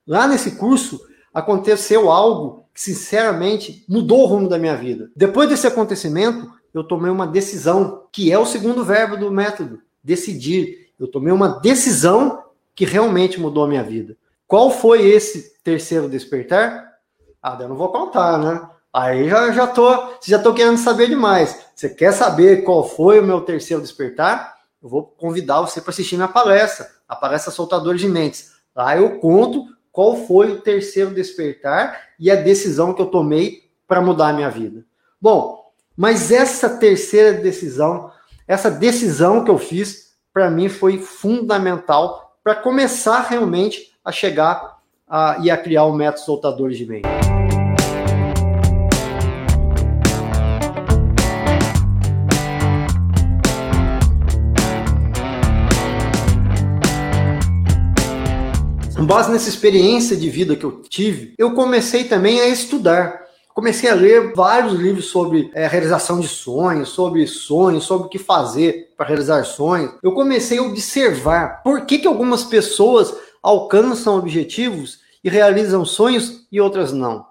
Lá 0.07 0.29
nesse 0.29 0.53
curso 0.53 1.01
aconteceu 1.39 2.11
algo 2.11 2.65
sinceramente, 2.75 3.85
mudou 3.89 4.23
o 4.23 4.27
rumo 4.27 4.49
da 4.49 4.59
minha 4.59 4.77
vida. 4.77 5.11
Depois 5.17 5.49
desse 5.49 5.67
acontecimento, 5.67 6.49
eu 6.73 6.85
tomei 6.85 7.11
uma 7.11 7.27
decisão, 7.27 8.05
que 8.13 8.31
é 8.31 8.39
o 8.39 8.47
segundo 8.47 8.85
verbo 8.85 9.17
do 9.17 9.31
método, 9.31 9.81
decidir. 10.03 10.91
Eu 10.99 11.09
tomei 11.09 11.33
uma 11.33 11.61
decisão 11.61 12.45
que 12.75 12.85
realmente 12.85 13.41
mudou 13.41 13.65
a 13.65 13.69
minha 13.69 13.83
vida. 13.83 14.17
Qual 14.47 14.71
foi 14.71 15.07
esse 15.07 15.55
terceiro 15.63 16.09
despertar? 16.09 16.89
Ah, 17.43 17.57
eu 17.61 17.69
não 17.69 17.77
vou 17.77 17.91
contar, 17.91 18.39
né? 18.39 18.69
Aí 18.93 19.29
já, 19.29 19.53
já 19.53 19.67
tô, 19.67 19.89
já 20.25 20.39
tô 20.39 20.55
querendo 20.55 20.79
saber 20.79 21.09
demais. 21.09 21.59
Você 21.75 21.89
quer 21.89 22.13
saber 22.13 22.63
qual 22.63 22.89
foi 22.89 23.21
o 23.21 23.25
meu 23.25 23.41
terceiro 23.41 23.83
despertar? 23.83 24.57
Eu 24.83 24.89
vou 24.89 25.03
convidar 25.03 25.61
você 25.61 25.81
para 25.81 25.91
assistir 25.91 26.17
minha 26.17 26.29
palestra, 26.29 26.89
a 27.09 27.17
palestra 27.17 27.51
Soltadores 27.51 28.01
de 28.01 28.09
Mentes. 28.09 28.53
Lá 28.75 28.97
eu 28.97 29.19
conto 29.19 29.65
qual 29.99 30.15
foi 30.15 30.53
o 30.53 30.61
terceiro 30.61 31.11
despertar 31.11 32.03
e 32.21 32.31
a 32.31 32.37
decisão 32.37 32.95
que 32.95 33.03
eu 33.03 33.07
tomei 33.07 33.65
para 33.85 34.01
mudar 34.01 34.29
a 34.29 34.33
minha 34.33 34.49
vida. 34.49 34.85
Bom, 35.21 35.73
mas 35.97 36.31
essa 36.31 36.79
terceira 36.79 37.33
decisão, 37.33 38.09
essa 38.47 38.71
decisão 38.71 39.43
que 39.43 39.51
eu 39.51 39.59
fiz, 39.59 40.13
para 40.33 40.49
mim 40.49 40.69
foi 40.69 40.99
fundamental 40.99 42.39
para 42.45 42.55
começar 42.55 43.23
realmente 43.23 43.93
a 44.05 44.13
chegar 44.13 44.79
a, 45.09 45.39
e 45.43 45.51
a 45.51 45.57
criar 45.57 45.87
o 45.87 45.93
método 45.93 46.25
soltadores 46.25 46.79
de 46.79 46.87
mente. 46.87 47.28
Com 58.99 59.07
base 59.07 59.31
nessa 59.31 59.49
experiência 59.49 60.17
de 60.17 60.29
vida 60.29 60.57
que 60.57 60.65
eu 60.65 60.83
tive, 60.83 61.33
eu 61.39 61.55
comecei 61.55 62.03
também 62.03 62.41
a 62.41 62.49
estudar. 62.49 63.23
Comecei 63.55 63.89
a 63.89 63.95
ler 63.95 64.33
vários 64.35 64.73
livros 64.73 65.05
sobre 65.05 65.53
é, 65.55 65.69
realização 65.69 66.19
de 66.19 66.27
sonhos, 66.27 66.89
sobre 66.89 67.25
sonhos, 67.25 67.85
sobre 67.85 68.09
o 68.09 68.11
que 68.11 68.19
fazer 68.19 68.93
para 68.97 69.07
realizar 69.07 69.45
sonhos. 69.45 69.93
Eu 70.03 70.11
comecei 70.11 70.59
a 70.59 70.63
observar 70.63 71.63
por 71.63 71.87
que, 71.87 71.99
que 71.99 72.09
algumas 72.09 72.43
pessoas 72.43 73.15
alcançam 73.41 74.19
objetivos 74.19 74.99
e 75.23 75.29
realizam 75.29 75.85
sonhos 75.85 76.49
e 76.51 76.61
outras 76.61 76.93
não. 76.93 77.25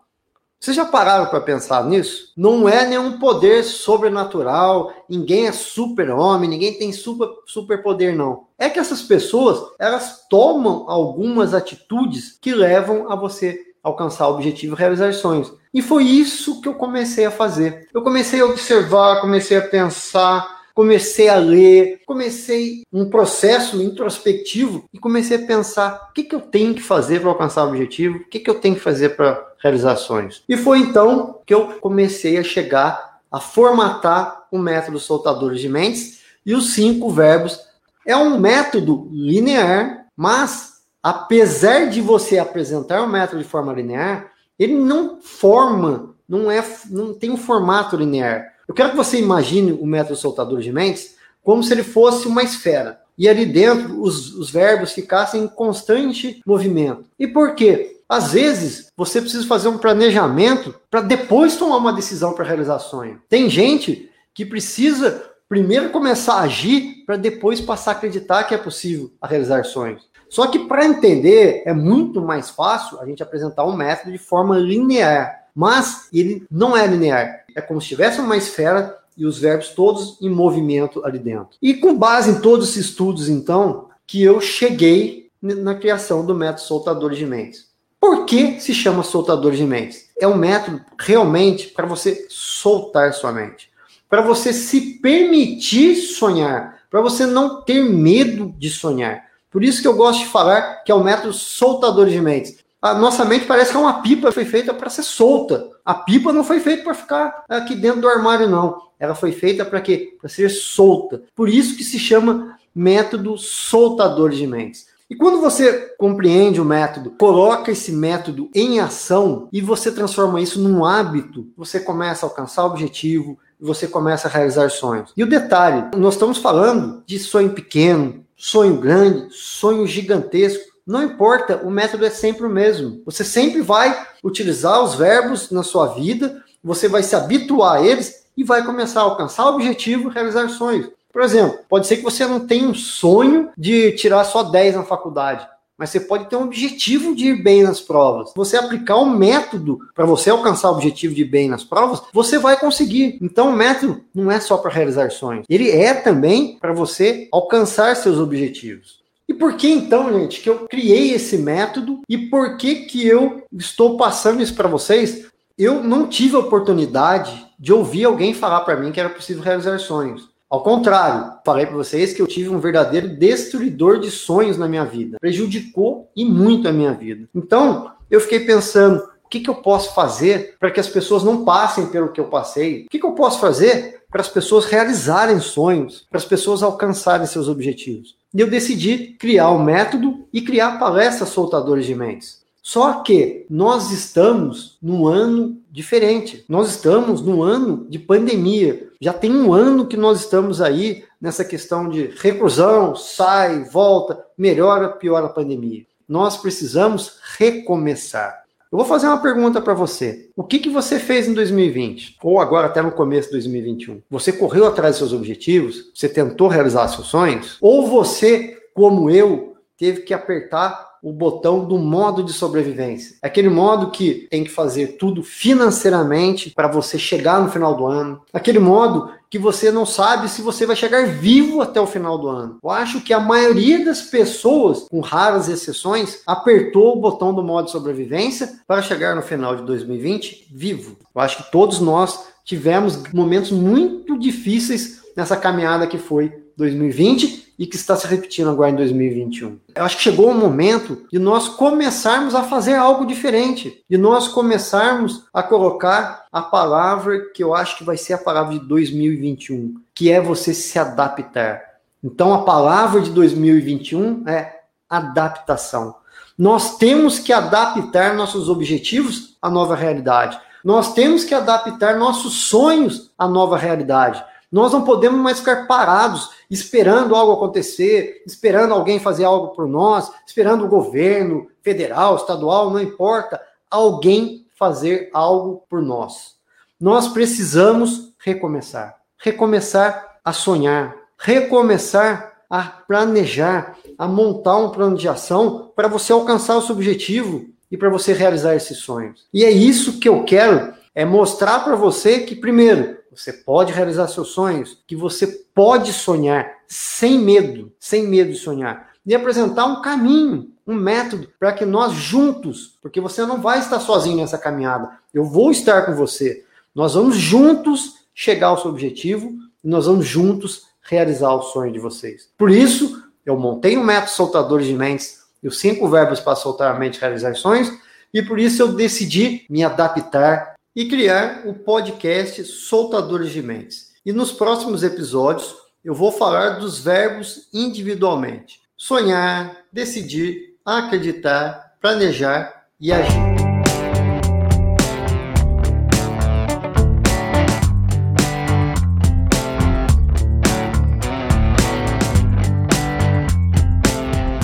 Vocês 0.60 0.76
já 0.76 0.86
pararam 0.86 1.28
para 1.28 1.40
pensar 1.40 1.86
nisso? 1.86 2.34
Não 2.36 2.68
é 2.68 2.86
nenhum 2.86 3.20
poder 3.20 3.64
sobrenatural, 3.64 4.92
ninguém 5.08 5.48
é 5.48 5.52
super-homem, 5.52 6.50
ninguém 6.50 6.74
tem 6.74 6.92
super, 6.92 7.30
super 7.46 7.84
poder, 7.84 8.16
não. 8.16 8.48
É 8.58 8.68
que 8.70 8.80
essas 8.80 9.04
pessoas, 9.04 9.60
elas 9.80 10.26
tomam 10.28 10.90
algumas 10.90 11.54
atitudes 11.54 12.38
que 12.42 12.54
levam 12.54 13.12
a 13.12 13.16
você 13.16 13.68
alcançar 13.84 14.28
o 14.28 14.34
objetivo 14.34 14.76
e 14.76 14.80
realizar 14.80 15.14
sonhos. 15.14 15.54
E 15.74 15.82
foi 15.82 16.04
isso 16.04 16.60
que 16.60 16.68
eu 16.68 16.74
comecei 16.74 17.26
a 17.26 17.32
fazer. 17.32 17.88
Eu 17.94 18.02
comecei 18.02 18.42
a 18.42 18.46
observar, 18.46 19.22
comecei 19.22 19.58
a 19.58 19.62
pensar, 19.62 20.57
comecei 20.78 21.28
a 21.28 21.38
ler, 21.38 22.02
comecei 22.06 22.84
um 22.94 23.10
processo 23.10 23.82
introspectivo 23.82 24.88
e 24.94 25.00
comecei 25.00 25.44
a 25.44 25.48
pensar 25.48 26.08
o 26.08 26.14
que, 26.14 26.24
que 26.24 26.36
eu 26.36 26.40
tenho 26.40 26.76
que 26.76 26.84
fazer 26.84 27.20
para 27.20 27.30
alcançar 27.30 27.66
o 27.66 27.70
objetivo, 27.70 28.18
o 28.20 28.30
que, 28.30 28.40
que 28.40 28.48
eu 28.48 28.60
tenho 28.60 28.76
que 28.76 28.82
fazer 28.82 29.16
para 29.16 29.44
realizar 29.58 29.96
sonhos. 29.96 30.44
E 30.48 30.56
foi 30.56 30.78
então 30.78 31.42
que 31.48 31.52
eu 31.52 31.80
comecei 31.80 32.38
a 32.38 32.44
chegar 32.44 33.22
a 33.32 33.40
formatar 33.40 34.46
o 34.52 34.60
método 34.60 35.00
soltadores 35.00 35.62
de 35.62 35.68
mentes 35.68 36.20
e 36.46 36.54
os 36.54 36.76
cinco 36.76 37.10
verbos. 37.10 37.60
É 38.06 38.16
um 38.16 38.40
método 38.40 39.10
linear, 39.12 40.06
mas 40.16 40.84
apesar 41.02 41.90
de 41.90 42.02
você 42.02 42.38
apresentar 42.38 43.02
o 43.02 43.10
método 43.10 43.42
de 43.42 43.50
forma 43.50 43.74
linear, 43.74 44.32
ele 44.60 44.76
não 44.76 45.20
forma, 45.22 46.16
não 46.30 46.52
é, 46.52 46.64
não 46.92 47.16
tem 47.16 47.32
um 47.32 47.38
formato 47.38 47.98
linear. 47.98 48.57
Eu 48.68 48.74
quero 48.74 48.92
que 48.92 48.98
você 48.98 49.20
imagine 49.20 49.72
o 49.72 49.86
método 49.86 50.16
soltador 50.16 50.60
de 50.60 50.72
mentes 50.72 51.16
como 51.44 51.64
se 51.64 51.74
ele 51.74 51.84
fosse 51.84 52.28
uma 52.28 52.44
esfera. 52.44 53.00
E 53.18 53.28
ali 53.28 53.46
dentro 53.46 54.02
os, 54.02 54.36
os 54.36 54.50
verbos 54.50 54.92
ficassem 54.92 55.44
em 55.44 55.48
constante 55.48 56.42
movimento. 56.46 57.06
E 57.18 57.28
por 57.28 57.56
quê? 57.56 58.02
Às 58.08 58.34
vezes 58.34 58.92
você 58.96 59.22
precisa 59.22 59.48
fazer 59.48 59.70
um 59.70 59.78
planejamento 59.78 60.76
para 60.90 61.02
depois 61.02 61.56
tomar 61.56 61.78
uma 61.78 61.94
decisão 61.94 62.34
para 62.34 62.46
realizar 62.46 62.80
sonho. 62.80 63.22
Tem 63.28 63.50
gente 63.50 64.10
que 64.34 64.46
precisa 64.46 65.24
primeiro 65.50 65.90
começar 65.90 66.36
a 66.36 66.42
agir 66.42 67.04
para 67.06 67.18
depois 67.18 67.62
passar 67.62 67.92
a 67.92 67.94
acreditar 67.96 68.44
que 68.44 68.54
é 68.54 68.58
possível 68.58 69.12
realizar 69.24 69.64
sonhos. 69.64 70.08
Só 70.30 70.48
que 70.48 70.60
para 70.60 70.86
entender 70.86 71.64
é 71.66 71.74
muito 71.74 72.22
mais 72.22 72.50
fácil 72.50 73.00
a 73.00 73.06
gente 73.06 73.24
apresentar 73.24 73.66
um 73.66 73.76
método 73.76 74.12
de 74.12 74.18
forma 74.18 74.58
linear, 74.58 75.47
mas 75.58 76.08
ele 76.14 76.46
não 76.52 76.78
é 76.78 76.86
linear. 76.86 77.44
É 77.56 77.62
como 77.62 77.82
se 77.82 77.88
tivesse 77.88 78.22
uma 78.22 78.38
esfera 78.38 78.96
e 79.18 79.26
os 79.26 79.40
verbos 79.40 79.70
todos 79.70 80.16
em 80.22 80.30
movimento 80.30 81.04
ali 81.04 81.18
dentro. 81.18 81.58
E 81.60 81.74
com 81.74 81.98
base 81.98 82.30
em 82.30 82.42
todos 82.42 82.70
esses 82.70 82.92
estudos, 82.92 83.28
então, 83.28 83.88
que 84.06 84.22
eu 84.22 84.40
cheguei 84.40 85.32
na 85.42 85.74
criação 85.74 86.24
do 86.24 86.36
método 86.36 86.62
soltador 86.62 87.16
de 87.16 87.26
mentes. 87.26 87.70
Por 88.00 88.28
que 88.28 88.62
se 88.62 88.72
chama 88.72 89.02
soltador 89.02 89.54
de 89.54 89.64
mentes? 89.64 90.12
É 90.20 90.28
um 90.28 90.38
método 90.38 90.80
realmente 91.00 91.70
para 91.70 91.88
você 91.88 92.28
soltar 92.30 93.12
sua 93.14 93.32
mente, 93.32 93.72
para 94.08 94.22
você 94.22 94.54
se 94.54 95.00
permitir 95.00 95.96
sonhar, 95.96 96.84
para 96.92 97.02
você 97.02 97.26
não 97.26 97.64
ter 97.64 97.82
medo 97.82 98.54
de 98.60 98.70
sonhar. 98.70 99.26
Por 99.50 99.64
isso 99.64 99.82
que 99.82 99.88
eu 99.88 99.96
gosto 99.96 100.20
de 100.20 100.28
falar 100.28 100.84
que 100.84 100.92
é 100.92 100.96
o 100.96 101.04
método 101.04 101.34
soltador 101.34 102.06
de 102.08 102.22
mentes. 102.22 102.58
A 102.82 102.94
nossa 102.94 103.26
mente 103.26 103.46
parece 103.46 103.72
que 103.72 103.78
é 103.78 103.80
uma 103.80 104.02
pipa, 104.02 104.32
foi 104.32 104.46
feita 104.46 104.74
para 104.74 104.90
ser 104.90 105.04
solta. 105.04 105.70
A 105.84 105.94
pipa 105.94 106.32
não 106.32 106.44
foi 106.44 106.60
feita 106.60 106.84
para 106.84 106.94
ficar 106.94 107.44
aqui 107.50 107.76
dentro 107.76 108.02
do 108.02 108.08
armário, 108.08 108.48
não. 108.48 108.82
Ela 109.00 109.16
foi 109.16 109.32
feita 109.32 109.66
para 109.66 109.82
quê? 109.82 110.16
Para 110.20 110.30
ser 110.30 110.50
solta. 110.50 111.24
Por 111.36 111.50
isso 111.50 111.76
que 111.76 111.84
se 111.84 111.98
chama 111.98 112.58
método 112.74 113.38
soltador 113.38 114.30
de 114.30 114.46
mentes. 114.46 114.88
E 115.10 115.16
quando 115.16 115.40
você 115.40 115.96
compreende 115.98 116.60
o 116.60 116.66
método, 116.66 117.12
coloca 117.12 117.72
esse 117.72 117.94
método 117.94 118.50
em 118.54 118.80
ação 118.80 119.48
e 119.54 119.62
você 119.62 119.90
transforma 119.92 120.42
isso 120.42 120.60
num 120.60 120.84
hábito, 120.84 121.48
você 121.56 121.80
começa 121.80 122.26
a 122.26 122.30
alcançar 122.30 122.64
o 122.64 122.68
objetivo, 122.68 123.40
você 123.60 123.88
começa 123.88 124.28
a 124.28 124.32
realizar 124.32 124.70
sonhos. 124.70 125.14
E 125.16 125.24
o 125.24 125.30
detalhe, 125.30 125.90
nós 125.96 126.16
estamos 126.16 126.38
falando 126.38 127.04
de 127.06 127.18
sonho 127.20 127.52
pequeno, 127.52 128.26
sonho 128.36 128.78
grande, 128.78 129.30
sonho 129.32 129.88
gigantesco. 129.88 130.77
Não 130.88 131.04
importa, 131.04 131.60
o 131.66 131.70
método 131.70 132.06
é 132.06 132.10
sempre 132.10 132.46
o 132.46 132.50
mesmo. 132.50 133.02
Você 133.06 133.22
sempre 133.22 133.62
vai 133.62 134.08
utilizar 134.24 134.82
os 134.82 134.96
verbos 134.96 135.52
na 135.52 135.62
sua 135.62 135.88
vida, 135.88 136.42
você 136.64 136.88
vai 136.88 137.04
se 137.04 137.14
habituar 137.14 137.76
a 137.76 137.86
eles 137.86 138.26
e 138.38 138.44
vai 138.44 138.64
começar 138.64 139.02
a 139.02 139.04
alcançar 139.04 139.48
o 139.48 139.56
objetivo, 139.56 140.08
realizar 140.08 140.48
sonhos. 140.48 140.90
Por 141.12 141.22
exemplo, 141.22 141.60
pode 141.68 141.88
ser 141.88 141.98
que 141.98 142.04
você 142.04 142.26
não 142.26 142.48
tenha 142.48 142.70
um 142.70 142.74
sonho 142.74 143.50
de 143.58 143.92
tirar 143.94 144.24
só 144.24 144.44
10 144.44 144.76
na 144.76 144.84
faculdade, 144.84 145.46
mas 145.78 145.90
você 145.90 146.00
pode 146.00 146.30
ter 146.30 146.38
um 146.38 146.44
objetivo 146.44 147.14
de 147.14 147.32
ir 147.32 147.44
bem 147.44 147.64
nas 147.64 147.82
provas. 147.82 148.32
Você 148.34 148.56
aplicar 148.56 148.98
um 148.98 149.10
método 149.10 149.80
para 149.94 150.06
você 150.06 150.30
alcançar 150.30 150.70
o 150.70 150.76
objetivo 150.76 151.14
de 151.14 151.24
ir 151.24 151.30
bem 151.30 151.50
nas 151.50 151.66
provas, 151.66 152.02
você 152.14 152.38
vai 152.40 152.58
conseguir. 152.58 153.18
Então, 153.22 153.50
o 153.50 153.54
método 153.54 154.06
não 154.16 154.32
é 154.32 154.40
só 154.40 154.58
para 154.58 154.72
realizar 154.72 155.10
sonhos, 155.12 155.46
ele 155.50 155.70
é 155.70 155.94
também 155.94 156.58
para 156.62 156.72
você 156.72 157.28
alcançar 157.30 157.94
seus 157.96 158.20
objetivos. 158.20 159.06
E 159.28 159.34
por 159.34 159.56
que 159.56 159.68
então, 159.68 160.12
gente, 160.14 160.42
que 160.42 160.50
eu 160.50 160.68
criei 160.68 161.14
esse 161.14 161.38
método 161.38 162.00
e 162.08 162.18
por 162.18 162.58
que 162.58 162.86
que 162.86 163.06
eu 163.06 163.44
estou 163.52 163.98
passando 163.98 164.42
isso 164.42 164.56
para 164.56 164.70
vocês? 164.70 165.28
Eu 165.58 165.84
não 165.84 166.08
tive 166.08 166.36
a 166.36 166.40
oportunidade 166.40 167.46
de 167.60 167.74
ouvir 167.74 168.06
alguém 168.06 168.34
falar 168.34 168.62
para 168.62 168.78
mim 168.78 168.92
que 168.92 169.00
era 169.00 169.10
possível 169.10 169.44
realizar 169.44 169.80
sonhos. 169.80 170.30
Ao 170.50 170.64
contrário, 170.64 171.34
falei 171.46 171.66
para 171.66 171.76
vocês 171.76 172.14
que 172.14 172.22
eu 172.22 172.28
tive 172.28 172.48
um 172.48 172.60
verdadeiro 172.60 173.10
destruidor 173.10 174.00
de 174.00 174.10
sonhos 174.10 174.58
na 174.58 174.68
minha 174.68 174.86
vida. 174.86 175.18
Prejudicou 175.20 176.10
e 176.16 176.24
muito 176.24 176.70
a 176.70 176.72
minha 176.72 176.94
vida. 176.94 177.28
Então, 177.36 177.92
eu 178.10 178.22
fiquei 178.22 178.40
pensando, 178.40 179.04
o 179.26 179.30
que, 179.30 179.42
que 179.42 179.50
eu 179.50 179.56
posso 179.56 179.94
fazer 179.94 180.56
para 180.58 180.72
que 180.72 180.80
as 180.80 180.88
pessoas 180.88 181.22
não 181.22 181.44
passem 181.44 181.88
pelo 181.88 182.14
que 182.14 182.22
eu 182.22 182.30
passei? 182.30 182.86
O 182.86 182.90
que, 182.90 182.98
que 182.98 183.06
eu 183.06 183.12
posso 183.12 183.42
fazer 183.42 184.04
para 184.10 184.22
as 184.22 184.30
pessoas 184.30 184.64
realizarem 184.64 185.42
sonhos, 185.42 186.08
para 186.10 186.18
as 186.18 186.24
pessoas 186.24 186.64
alcançarem 186.64 187.28
seus 187.28 187.50
objetivos? 187.50 188.16
E 188.34 188.40
eu 188.40 188.50
decidi 188.50 189.16
criar 189.20 189.50
o 189.50 189.58
um 189.58 189.64
método 189.64 190.28
e 190.32 190.42
criar 190.42 190.78
palestras 190.80 191.30
soltadores 191.30 191.86
de 191.86 191.96
mentes. 191.96 192.46
Só 192.62 193.02
que 193.02 193.46
nós 193.50 193.92
estamos 193.92 194.78
num 194.82 195.08
ano 195.08 195.58
diferente. 195.72 196.44
Nós 196.50 196.70
estamos 196.70 197.22
num 197.22 197.42
ano 197.42 197.88
de 197.90 197.98
pandemia. 197.98 198.90
Já 199.00 199.14
tem 199.14 199.32
um 199.32 199.54
ano 199.54 199.88
que 199.88 199.96
nós 199.96 200.20
estamos 200.20 200.62
aí 200.62 201.06
nessa 201.20 201.46
questão 201.46 201.90
de 201.90 202.08
reclusão, 202.18 202.94
sai, 202.94 203.64
volta, 203.64 204.22
melhora, 204.38 204.90
piora 204.90 205.28
a 205.28 205.30
pandemia. 205.30 205.86
Nós 206.08 206.36
precisamos 206.36 207.20
recomeçar. 207.38 208.44
Eu 208.70 208.78
vou 208.78 208.86
fazer 208.86 209.08
uma 209.08 209.22
pergunta 209.22 209.62
para 209.62 209.74
você. 209.74 210.30
O 210.36 210.44
que, 210.44 210.60
que 210.60 210.70
você 210.70 211.00
fez 211.00 211.28
em 211.28 211.34
2020? 211.34 212.18
Ou 212.22 212.40
agora 212.40 212.68
até 212.68 212.82
no 212.82 212.92
começo 212.92 213.30
de 213.30 213.34
2021? 213.34 214.02
Você 214.10 214.34
correu 214.34 214.68
atrás 214.68 215.00
dos 215.00 215.10
seus 215.10 215.14
objetivos? 215.14 215.90
Você 215.96 216.10
tentou 216.10 216.50
realizar 216.50 216.88
seus 216.90 217.08
sonhos? 217.08 217.58
Ou 217.62 217.88
você, 217.88 218.58
como 218.74 219.10
eu, 219.10 219.56
teve 219.78 220.02
que 220.02 220.14
apertar 220.14 220.88
o 221.02 221.14
botão 221.14 221.64
do 221.64 221.78
modo 221.78 222.24
de 222.24 222.34
sobrevivência. 222.34 223.16
Aquele 223.22 223.50
modo 223.50 223.92
que 223.92 224.28
tem 224.30 224.44
que 224.44 224.50
fazer 224.50 224.98
tudo 224.98 225.24
financeiramente 225.24 226.50
para 226.50 226.68
você 226.68 227.00
chegar 227.00 227.42
no 227.42 227.50
final 227.50 227.76
do 227.76 227.86
ano. 227.86 228.22
Aquele 228.34 228.60
modo 228.60 229.10
que 229.30 229.38
você 229.38 229.72
não 229.72 229.86
sabe 229.86 230.30
se 230.30 230.42
você 230.42 230.66
vai 230.66 230.76
chegar 230.76 231.08
vivo 231.08 231.62
até 231.62 231.80
o 231.82 231.88
final 231.88 232.18
do 232.18 232.28
ano. 232.28 232.58
Eu 232.64 232.70
acho 232.70 233.02
que 233.02 233.14
a 233.14 233.20
maioria 233.20 233.84
das 233.84 234.02
pessoas, 234.02 234.88
com 234.90 235.00
raras 235.00 235.50
exceções, 235.50 236.22
apertou 236.26 236.96
o 236.96 237.02
botão 237.02 237.34
do 237.34 237.44
modo 237.44 237.70
sobrevivência 237.70 238.60
para 238.68 238.82
chegar 238.82 239.16
no 239.16 239.22
final 239.22 239.56
de 239.56 239.64
2020 239.64 240.48
vivo. 240.52 240.98
Eu 241.14 241.22
acho 241.22 241.44
que 241.44 241.52
todos 241.52 241.80
nós 241.80 242.28
tivemos 242.46 243.04
momentos 243.14 243.52
muito 243.52 244.18
difíceis 244.18 245.02
nessa 245.16 245.36
caminhada 245.36 245.88
que 245.88 245.98
foi 245.98 246.32
2020 246.56 247.47
e 247.58 247.66
que 247.66 247.76
está 247.76 247.96
se 247.96 248.06
repetindo 248.08 248.50
agora 248.50 248.70
em 248.70 248.76
2021. 248.76 249.60
Eu 249.76 249.84
acho 249.84 249.98
que 249.98 250.04
chegou 250.04 250.30
o 250.30 250.36
momento 250.36 251.08
de 251.12 251.18
nós 251.18 251.48
começarmos 251.48 252.36
a 252.36 252.44
fazer 252.44 252.76
algo 252.76 253.06
diferente, 253.06 253.84
de 253.90 253.98
nós 253.98 254.28
começarmos 254.28 255.26
a 255.34 255.42
colocar 255.42 256.26
a 256.32 256.42
palavra 256.42 257.32
que 257.34 257.44
eu 257.44 257.56
acho 257.56 257.78
que 257.78 257.84
vai 257.84 257.98
ser 257.98 258.14
a 258.14 258.18
palavra 258.18 258.54
de 258.54 258.66
2021, 258.68 259.76
que 259.96 260.12
é 260.12 260.22
você 260.22 260.54
se 260.54 260.78
adaptar. 260.78 261.62
Então 262.04 262.34
a 262.34 262.44
palavra 262.44 263.02
de 263.02 263.10
2021 263.10 264.28
é 264.28 264.62
adaptação. 264.90 265.96
Nós 266.38 266.78
temos 266.78 267.18
que 267.18 267.34
adaptar 267.34 268.14
nossos 268.14 268.48
objetivos 268.48 269.36
à 269.42 269.50
nova 269.50 269.76
realidade. 269.76 270.40
Nós 270.64 270.94
temos 270.94 271.24
que 271.24 271.34
adaptar 271.34 271.98
nossos 271.98 272.42
sonhos 272.42 273.12
à 273.18 273.28
nova 273.28 273.58
realidade. 273.58 274.24
Nós 274.58 274.74
não 274.74 274.84
podemos 274.84 275.20
mais 275.20 275.38
ficar 275.38 275.68
parados 275.68 276.32
esperando 276.50 277.14
algo 277.14 277.34
acontecer, 277.34 278.24
esperando 278.26 278.74
alguém 278.74 279.00
fazer 279.00 279.24
algo 279.24 279.50
por 279.50 279.68
nós, 279.68 280.12
esperando 280.26 280.66
o 280.66 280.68
governo 280.68 281.48
federal, 281.62 282.16
estadual, 282.16 282.72
não 282.72 282.82
importa, 282.82 283.40
alguém 283.70 284.48
fazer 284.58 285.12
algo 285.14 285.62
por 285.70 285.80
nós. 285.80 286.38
Nós 286.82 287.08
precisamos 287.08 288.14
recomeçar. 288.18 288.96
Recomeçar 289.20 290.18
a 290.26 290.34
sonhar, 290.34 290.96
recomeçar 291.20 292.42
a 292.50 292.64
planejar, 292.64 293.78
a 293.96 294.08
montar 294.08 294.58
um 294.58 294.72
plano 294.72 294.98
de 294.98 295.08
ação 295.08 295.72
para 295.76 295.88
você 295.88 296.12
alcançar 296.12 296.58
o 296.58 296.64
seu 296.64 296.74
objetivo. 296.74 297.46
e 297.70 297.76
para 297.76 297.90
você 297.90 298.14
realizar 298.14 298.56
esses 298.56 298.78
sonhos. 298.78 299.28
E 299.34 299.44
é 299.44 299.52
isso 299.52 300.00
que 300.00 300.08
eu 300.08 300.24
quero, 300.24 300.74
é 300.98 301.06
mostrar 301.06 301.60
para 301.60 301.76
você 301.76 302.22
que 302.22 302.36
primeiro, 302.36 302.98
você 303.12 303.32
pode 303.32 303.72
realizar 303.72 304.08
seus 304.08 304.30
sonhos, 304.30 304.82
que 304.88 304.96
você 304.96 305.28
pode 305.54 305.94
sonhar 305.94 306.52
sem 306.68 307.20
medo, 307.20 307.72
sem 307.80 308.08
medo 308.08 308.32
de 308.32 308.40
sonhar. 308.40 308.90
E 309.06 309.14
apresentar 309.14 309.66
um 309.66 309.80
caminho, 309.80 310.50
um 310.66 310.74
método 310.74 311.30
para 311.40 311.54
que 311.54 311.66
nós 311.66 311.94
juntos, 311.94 312.80
porque 312.82 313.00
você 313.00 313.24
não 313.28 313.40
vai 313.40 313.60
estar 313.60 313.80
sozinho 313.80 314.18
nessa 314.18 314.40
caminhada, 314.40 314.90
eu 315.14 315.24
vou 315.24 315.52
estar 315.52 315.86
com 315.86 315.94
você. 315.94 316.44
Nós 316.74 316.96
vamos 316.96 317.16
juntos 317.16 318.08
chegar 318.16 318.48
ao 318.48 318.58
seu 318.60 318.72
objetivo 318.72 319.32
e 319.64 319.68
nós 319.68 319.86
vamos 319.86 320.08
juntos 320.08 320.64
realizar 320.82 321.32
o 321.32 321.44
sonho 321.44 321.72
de 321.72 321.78
vocês. 321.78 322.28
Por 322.36 322.50
isso, 322.50 323.04
eu 323.24 323.38
montei 323.38 323.78
um 323.78 323.84
método 323.84 324.14
soltador 324.14 324.64
de 324.64 324.74
mentes 324.74 325.20
e 325.44 325.48
os 325.48 325.60
cinco 325.60 325.88
verbos 325.88 326.20
para 326.20 326.36
soltar 326.36 326.76
a 326.76 326.80
mente 326.80 326.98
e 326.98 327.02
realizar 327.02 327.36
sonhos, 327.36 327.72
e 328.12 328.24
por 328.24 328.40
isso 328.40 328.64
eu 328.64 328.70
decidi 328.70 329.46
me 329.48 329.64
adaptar 329.64 330.57
e 330.78 330.88
criar 330.88 331.42
o 331.48 331.56
podcast 331.56 332.44
Soltadores 332.44 333.32
de 333.32 333.42
Mentes. 333.42 333.94
E 334.06 334.14
nos 334.14 334.32
próximos 334.32 334.84
episódios 334.84 335.56
eu 335.84 335.92
vou 335.96 336.12
falar 336.12 336.60
dos 336.60 336.78
verbos 336.78 337.50
individualmente: 337.52 338.62
sonhar, 338.78 339.66
decidir, 339.74 340.56
acreditar, 340.64 341.76
planejar 341.82 342.68
e 342.80 342.94
agir. 342.94 343.12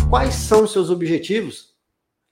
Quais 0.09 0.33
são 0.33 0.63
os 0.63 0.71
seus 0.71 0.89
objetivos? 0.89 1.75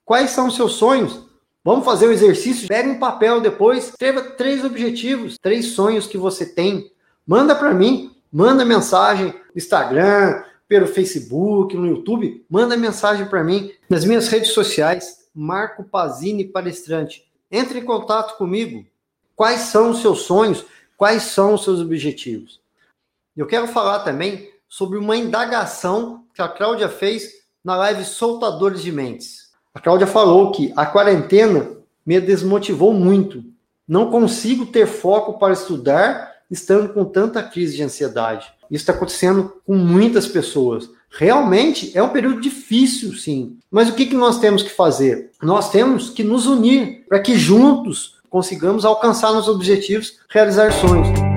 Quais 0.04 0.32
são 0.32 0.48
os 0.48 0.56
seus 0.56 0.74
sonhos? 0.74 1.31
Vamos 1.64 1.86
fazer 1.86 2.08
um 2.08 2.12
exercício? 2.12 2.68
Pega 2.68 2.90
um 2.90 3.00
papel 3.00 3.40
depois, 3.40 3.90
escreva 3.90 4.22
três 4.22 4.66
objetivos, 4.66 5.38
três 5.38 5.68
sonhos 5.68 6.08
que 6.08 6.18
você 6.18 6.46
tem. 6.46 6.92
Manda 7.26 7.56
para 7.56 7.74
mim, 7.74 8.16
manda 8.32 8.66
mensagem 8.66 9.28
no 9.28 9.58
Instagram, 9.58 10.44
pelo 10.68 10.88
Facebook, 10.88 11.76
no 11.76 11.86
YouTube, 11.86 12.46
manda 12.50 12.78
mensagem 12.78 13.28
para 13.28 13.44
mim 13.44 13.74
nas 13.90 14.06
minhas 14.06 14.30
redes 14.30 14.52
sociais, 14.52 15.28
Marco 15.36 15.84
Pazini 15.84 16.46
Palestrante. 16.46 17.30
Entre 17.52 17.80
em 17.80 17.86
contato 17.86 18.38
comigo. 18.38 18.86
Quais 19.36 19.62
são 19.62 19.92
os 19.92 20.02
seus 20.02 20.22
sonhos? 20.22 20.66
Quais 20.96 21.24
são 21.24 21.56
os 21.56 21.64
seus 21.64 21.80
objetivos? 21.82 22.62
Eu 23.36 23.46
quero 23.46 23.68
falar 23.68 24.00
também 24.00 24.50
sobre 24.70 24.98
uma 24.98 25.18
indagação 25.18 26.26
que 26.34 26.42
a 26.42 26.48
Cláudia 26.48 26.88
fez 26.88 27.30
na 27.64 27.76
live 27.76 28.06
Soltadores 28.06 28.82
de 28.82 28.92
Mentes. 28.92 29.41
A 29.74 29.80
Cláudia 29.80 30.08
falou 30.08 30.52
que 30.52 30.74
a 30.76 30.86
quarentena 30.86 31.70
me 32.06 32.20
desmotivou 32.20 32.94
muito. 32.94 33.44
Não 33.88 34.12
consigo 34.12 34.66
ter 34.66 34.86
foco 34.86 35.40
para 35.40 35.54
estudar 35.54 36.32
estando 36.50 36.94
com 36.94 37.06
tanta 37.06 37.42
crise 37.42 37.78
de 37.78 37.84
ansiedade. 37.84 38.52
Isso 38.70 38.84
está 38.84 38.94
acontecendo 38.94 39.54
com 39.66 39.76
muitas 39.76 40.28
pessoas. 40.28 40.90
Realmente 41.10 41.92
é 41.98 42.04
um 42.04 42.10
período 42.10 42.42
difícil, 42.42 43.14
sim. 43.14 43.58
Mas 43.70 43.90
o 43.90 43.94
que, 43.94 44.06
que 44.06 44.16
nós 44.16 44.40
temos 44.40 44.64
que 44.64 44.70
fazer? 44.70 45.32
Nós 45.42 45.70
temos 45.72 46.10
que 46.10 46.24
nos 46.24 46.46
unir 46.48 47.06
para 47.08 47.20
que 47.20 47.38
juntos 47.38 48.18
consigamos 48.30 48.86
alcançar 48.86 49.34
nossos 49.34 49.54
objetivos, 49.54 50.20
realizar 50.30 50.72
sonhos. 50.72 51.31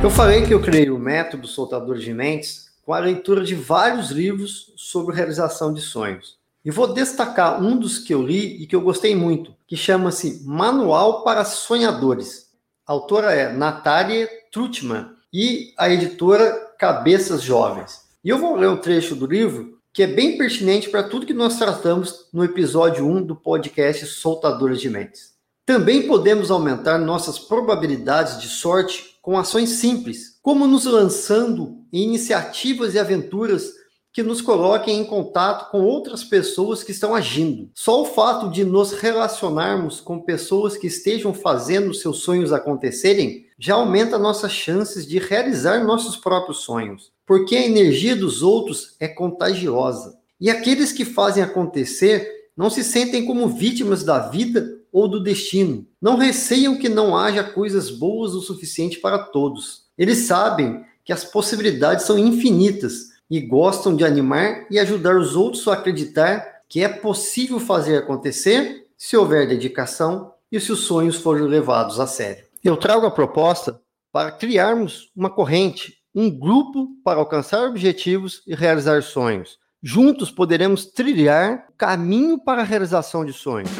Eu 0.00 0.10
falei 0.10 0.46
que 0.46 0.54
eu 0.54 0.62
criei 0.62 0.88
o 0.90 0.98
método 0.98 1.48
Soltador 1.48 1.98
de 1.98 2.14
Mentes 2.14 2.68
com 2.86 2.94
a 2.94 3.00
leitura 3.00 3.42
de 3.42 3.56
vários 3.56 4.12
livros 4.12 4.72
sobre 4.76 5.14
realização 5.14 5.74
de 5.74 5.80
sonhos. 5.80 6.38
E 6.64 6.70
vou 6.70 6.94
destacar 6.94 7.60
um 7.60 7.76
dos 7.76 7.98
que 7.98 8.14
eu 8.14 8.22
li 8.22 8.62
e 8.62 8.66
que 8.66 8.76
eu 8.76 8.80
gostei 8.80 9.16
muito, 9.16 9.52
que 9.66 9.76
chama-se 9.76 10.44
Manual 10.46 11.24
para 11.24 11.44
Sonhadores. 11.44 12.46
A 12.86 12.92
autora 12.92 13.32
é 13.32 13.52
Natalia 13.52 14.28
Trutman 14.52 15.10
e 15.32 15.74
a 15.76 15.90
editora 15.90 16.52
Cabeças 16.78 17.42
Jovens. 17.42 18.02
E 18.22 18.28
eu 18.28 18.38
vou 18.38 18.54
ler 18.54 18.68
um 18.68 18.76
trecho 18.76 19.16
do 19.16 19.26
livro 19.26 19.80
que 19.92 20.04
é 20.04 20.06
bem 20.06 20.38
pertinente 20.38 20.88
para 20.90 21.02
tudo 21.02 21.26
que 21.26 21.34
nós 21.34 21.58
tratamos 21.58 22.28
no 22.32 22.44
episódio 22.44 23.04
1 23.04 23.22
do 23.22 23.34
podcast 23.34 24.06
Soltadores 24.06 24.80
de 24.80 24.88
Mentes. 24.88 25.36
Também 25.66 26.06
podemos 26.06 26.52
aumentar 26.52 26.98
nossas 26.98 27.38
probabilidades 27.38 28.40
de 28.40 28.48
sorte 28.48 29.17
com 29.28 29.36
ações 29.36 29.68
simples, 29.72 30.38
como 30.40 30.66
nos 30.66 30.86
lançando 30.86 31.84
em 31.92 32.02
iniciativas 32.02 32.94
e 32.94 32.98
aventuras 32.98 33.70
que 34.10 34.22
nos 34.22 34.40
coloquem 34.40 35.00
em 35.00 35.04
contato 35.04 35.70
com 35.70 35.82
outras 35.82 36.24
pessoas 36.24 36.82
que 36.82 36.92
estão 36.92 37.14
agindo. 37.14 37.68
Só 37.74 38.00
o 38.00 38.06
fato 38.06 38.48
de 38.50 38.64
nos 38.64 38.92
relacionarmos 38.92 40.00
com 40.00 40.18
pessoas 40.18 40.78
que 40.78 40.86
estejam 40.86 41.34
fazendo 41.34 41.92
seus 41.92 42.20
sonhos 42.20 42.54
acontecerem 42.54 43.44
já 43.58 43.74
aumenta 43.74 44.18
nossas 44.18 44.50
chances 44.50 45.06
de 45.06 45.18
realizar 45.18 45.84
nossos 45.84 46.16
próprios 46.16 46.60
sonhos, 46.60 47.12
porque 47.26 47.54
a 47.54 47.66
energia 47.66 48.16
dos 48.16 48.42
outros 48.42 48.96
é 48.98 49.08
contagiosa. 49.08 50.16
E 50.40 50.48
aqueles 50.48 50.90
que 50.90 51.04
fazem 51.04 51.42
acontecer 51.42 52.26
não 52.56 52.70
se 52.70 52.82
sentem 52.82 53.26
como 53.26 53.46
vítimas 53.46 54.02
da 54.02 54.20
vida 54.30 54.78
ou 54.92 55.08
do 55.08 55.22
destino. 55.22 55.86
Não 56.00 56.16
receiam 56.16 56.78
que 56.78 56.88
não 56.88 57.16
haja 57.16 57.42
coisas 57.42 57.90
boas 57.90 58.34
o 58.34 58.40
suficiente 58.40 58.98
para 58.98 59.18
todos. 59.18 59.84
Eles 59.96 60.18
sabem 60.18 60.84
que 61.04 61.12
as 61.12 61.24
possibilidades 61.24 62.04
são 62.04 62.18
infinitas 62.18 63.08
e 63.30 63.40
gostam 63.40 63.94
de 63.94 64.04
animar 64.04 64.66
e 64.70 64.78
ajudar 64.78 65.16
os 65.16 65.36
outros 65.36 65.66
a 65.68 65.74
acreditar 65.74 66.62
que 66.68 66.82
é 66.82 66.88
possível 66.88 67.58
fazer 67.58 67.96
acontecer 67.96 68.86
se 68.96 69.16
houver 69.16 69.48
dedicação 69.48 70.32
e 70.50 70.60
se 70.60 70.72
os 70.72 70.80
sonhos 70.80 71.16
forem 71.16 71.44
levados 71.44 72.00
a 72.00 72.06
sério. 72.06 72.44
Eu 72.62 72.76
trago 72.76 73.06
a 73.06 73.10
proposta 73.10 73.80
para 74.12 74.32
criarmos 74.32 75.10
uma 75.14 75.30
corrente, 75.30 75.98
um 76.14 76.30
grupo 76.30 76.88
para 77.04 77.18
alcançar 77.18 77.66
objetivos 77.66 78.42
e 78.46 78.54
realizar 78.54 79.02
sonhos. 79.02 79.58
Juntos 79.82 80.30
poderemos 80.30 80.86
trilhar 80.86 81.66
o 81.70 81.72
caminho 81.76 82.38
para 82.38 82.62
a 82.62 82.64
realização 82.64 83.24
de 83.24 83.32
sonhos. 83.32 83.70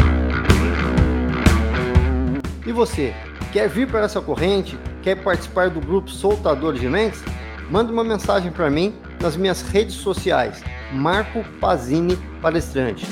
E 2.69 2.73
você, 2.73 3.15
quer 3.51 3.67
vir 3.67 3.89
para 3.89 4.01
essa 4.01 4.21
corrente? 4.21 4.79
Quer 5.03 5.15
participar 5.23 5.71
do 5.71 5.81
grupo 5.81 6.11
Soltadores 6.11 6.79
de 6.79 6.87
Mentes? 6.87 7.25
Manda 7.71 7.91
uma 7.91 8.05
mensagem 8.05 8.53
para 8.53 8.69
mim 8.69 8.95
nas 9.23 9.39
minhas 9.39 9.63
redes 9.63 9.95
sociais, 9.95 10.63
Marco 10.93 11.43
Pazini 11.63 12.15
Palestrante. 12.43 13.07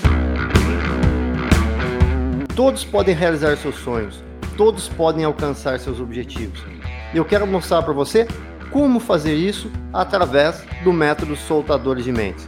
Todos 2.55 2.85
podem 2.85 3.15
realizar 3.15 3.57
seus 3.57 3.77
sonhos, 3.77 4.23
todos 4.59 4.91
podem 4.91 5.25
alcançar 5.25 5.81
seus 5.81 6.01
objetivos. 6.01 6.63
Eu 7.15 7.25
quero 7.25 7.47
mostrar 7.47 7.83
para 7.83 7.95
você 7.95 8.29
como 8.71 9.01
fazer 9.01 9.37
isso 9.37 9.73
através 9.91 10.67
do 10.85 10.93
método 10.93 11.35
Soltadores 11.35 12.05
de 12.05 12.13
Mentes. 12.13 12.47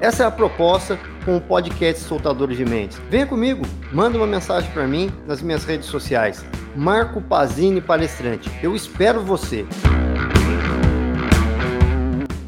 Essa 0.00 0.24
é 0.24 0.26
a 0.26 0.30
proposta 0.30 0.98
com 1.24 1.38
o 1.38 1.40
podcast 1.40 2.02
Soltadores 2.04 2.58
de 2.58 2.66
Mentes. 2.66 3.00
Venha 3.08 3.26
comigo, 3.26 3.64
manda 3.90 4.18
uma 4.18 4.26
mensagem 4.26 4.70
para 4.70 4.86
mim 4.86 5.10
nas 5.26 5.40
minhas 5.40 5.64
redes 5.64 5.86
sociais. 5.86 6.44
Marco 6.74 7.22
Pazini 7.22 7.80
Palestrante. 7.80 8.50
Eu 8.62 8.76
espero 8.76 9.22
você. 9.22 9.64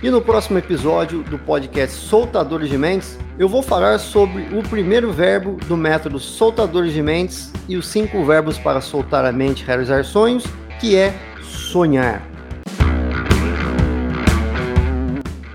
E 0.03 0.11
no 0.11 0.21
próximo 0.21 0.59
episódio 0.59 1.23
do 1.23 1.39
podcast 1.39 1.97
Soltadores 1.97 2.69
de 2.69 2.77
Mentes, 2.77 3.19
eu 3.39 3.49
vou 3.49 3.63
falar 3.63 3.99
sobre 3.99 4.43
o 4.55 4.63
primeiro 4.63 5.11
verbo 5.11 5.57
do 5.67 5.77
método 5.77 6.21
Soltadores 6.21 6.93
de 6.93 7.03
Mentes 7.03 7.51
e 7.67 7.79
os 7.79 7.89
cinco 7.89 8.25
verbos 8.25 8.59
para 8.59 8.83
soltar 8.83 9.25
a 9.25 9.33
mente 9.33 9.63
e 9.63 9.67
realizar 9.67 10.05
sonhos, 10.05 10.45
que 10.79 10.95
é 10.95 11.15
sonhar. 11.43 12.38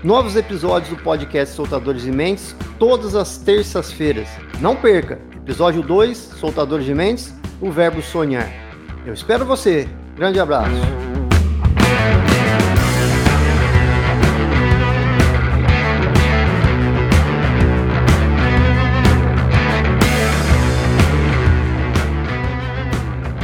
Novos 0.04 0.36
episódios 0.36 0.90
do 0.90 1.02
podcast 1.02 1.54
Soltadores 1.54 2.02
de 2.02 2.12
Mentes 2.12 2.54
todas 2.78 3.14
as 3.14 3.38
terças-feiras. 3.38 4.28
Não 4.60 4.76
perca! 4.76 5.18
Episódio 5.34 5.80
2, 5.80 6.18
Soltadores 6.18 6.84
de 6.84 6.94
Mentes, 6.94 7.34
o 7.58 7.70
verbo 7.70 8.02
sonhar. 8.02 8.52
Eu 9.06 9.14
espero 9.14 9.46
você. 9.46 9.88
Grande 10.14 10.38
abraço. 10.38 11.13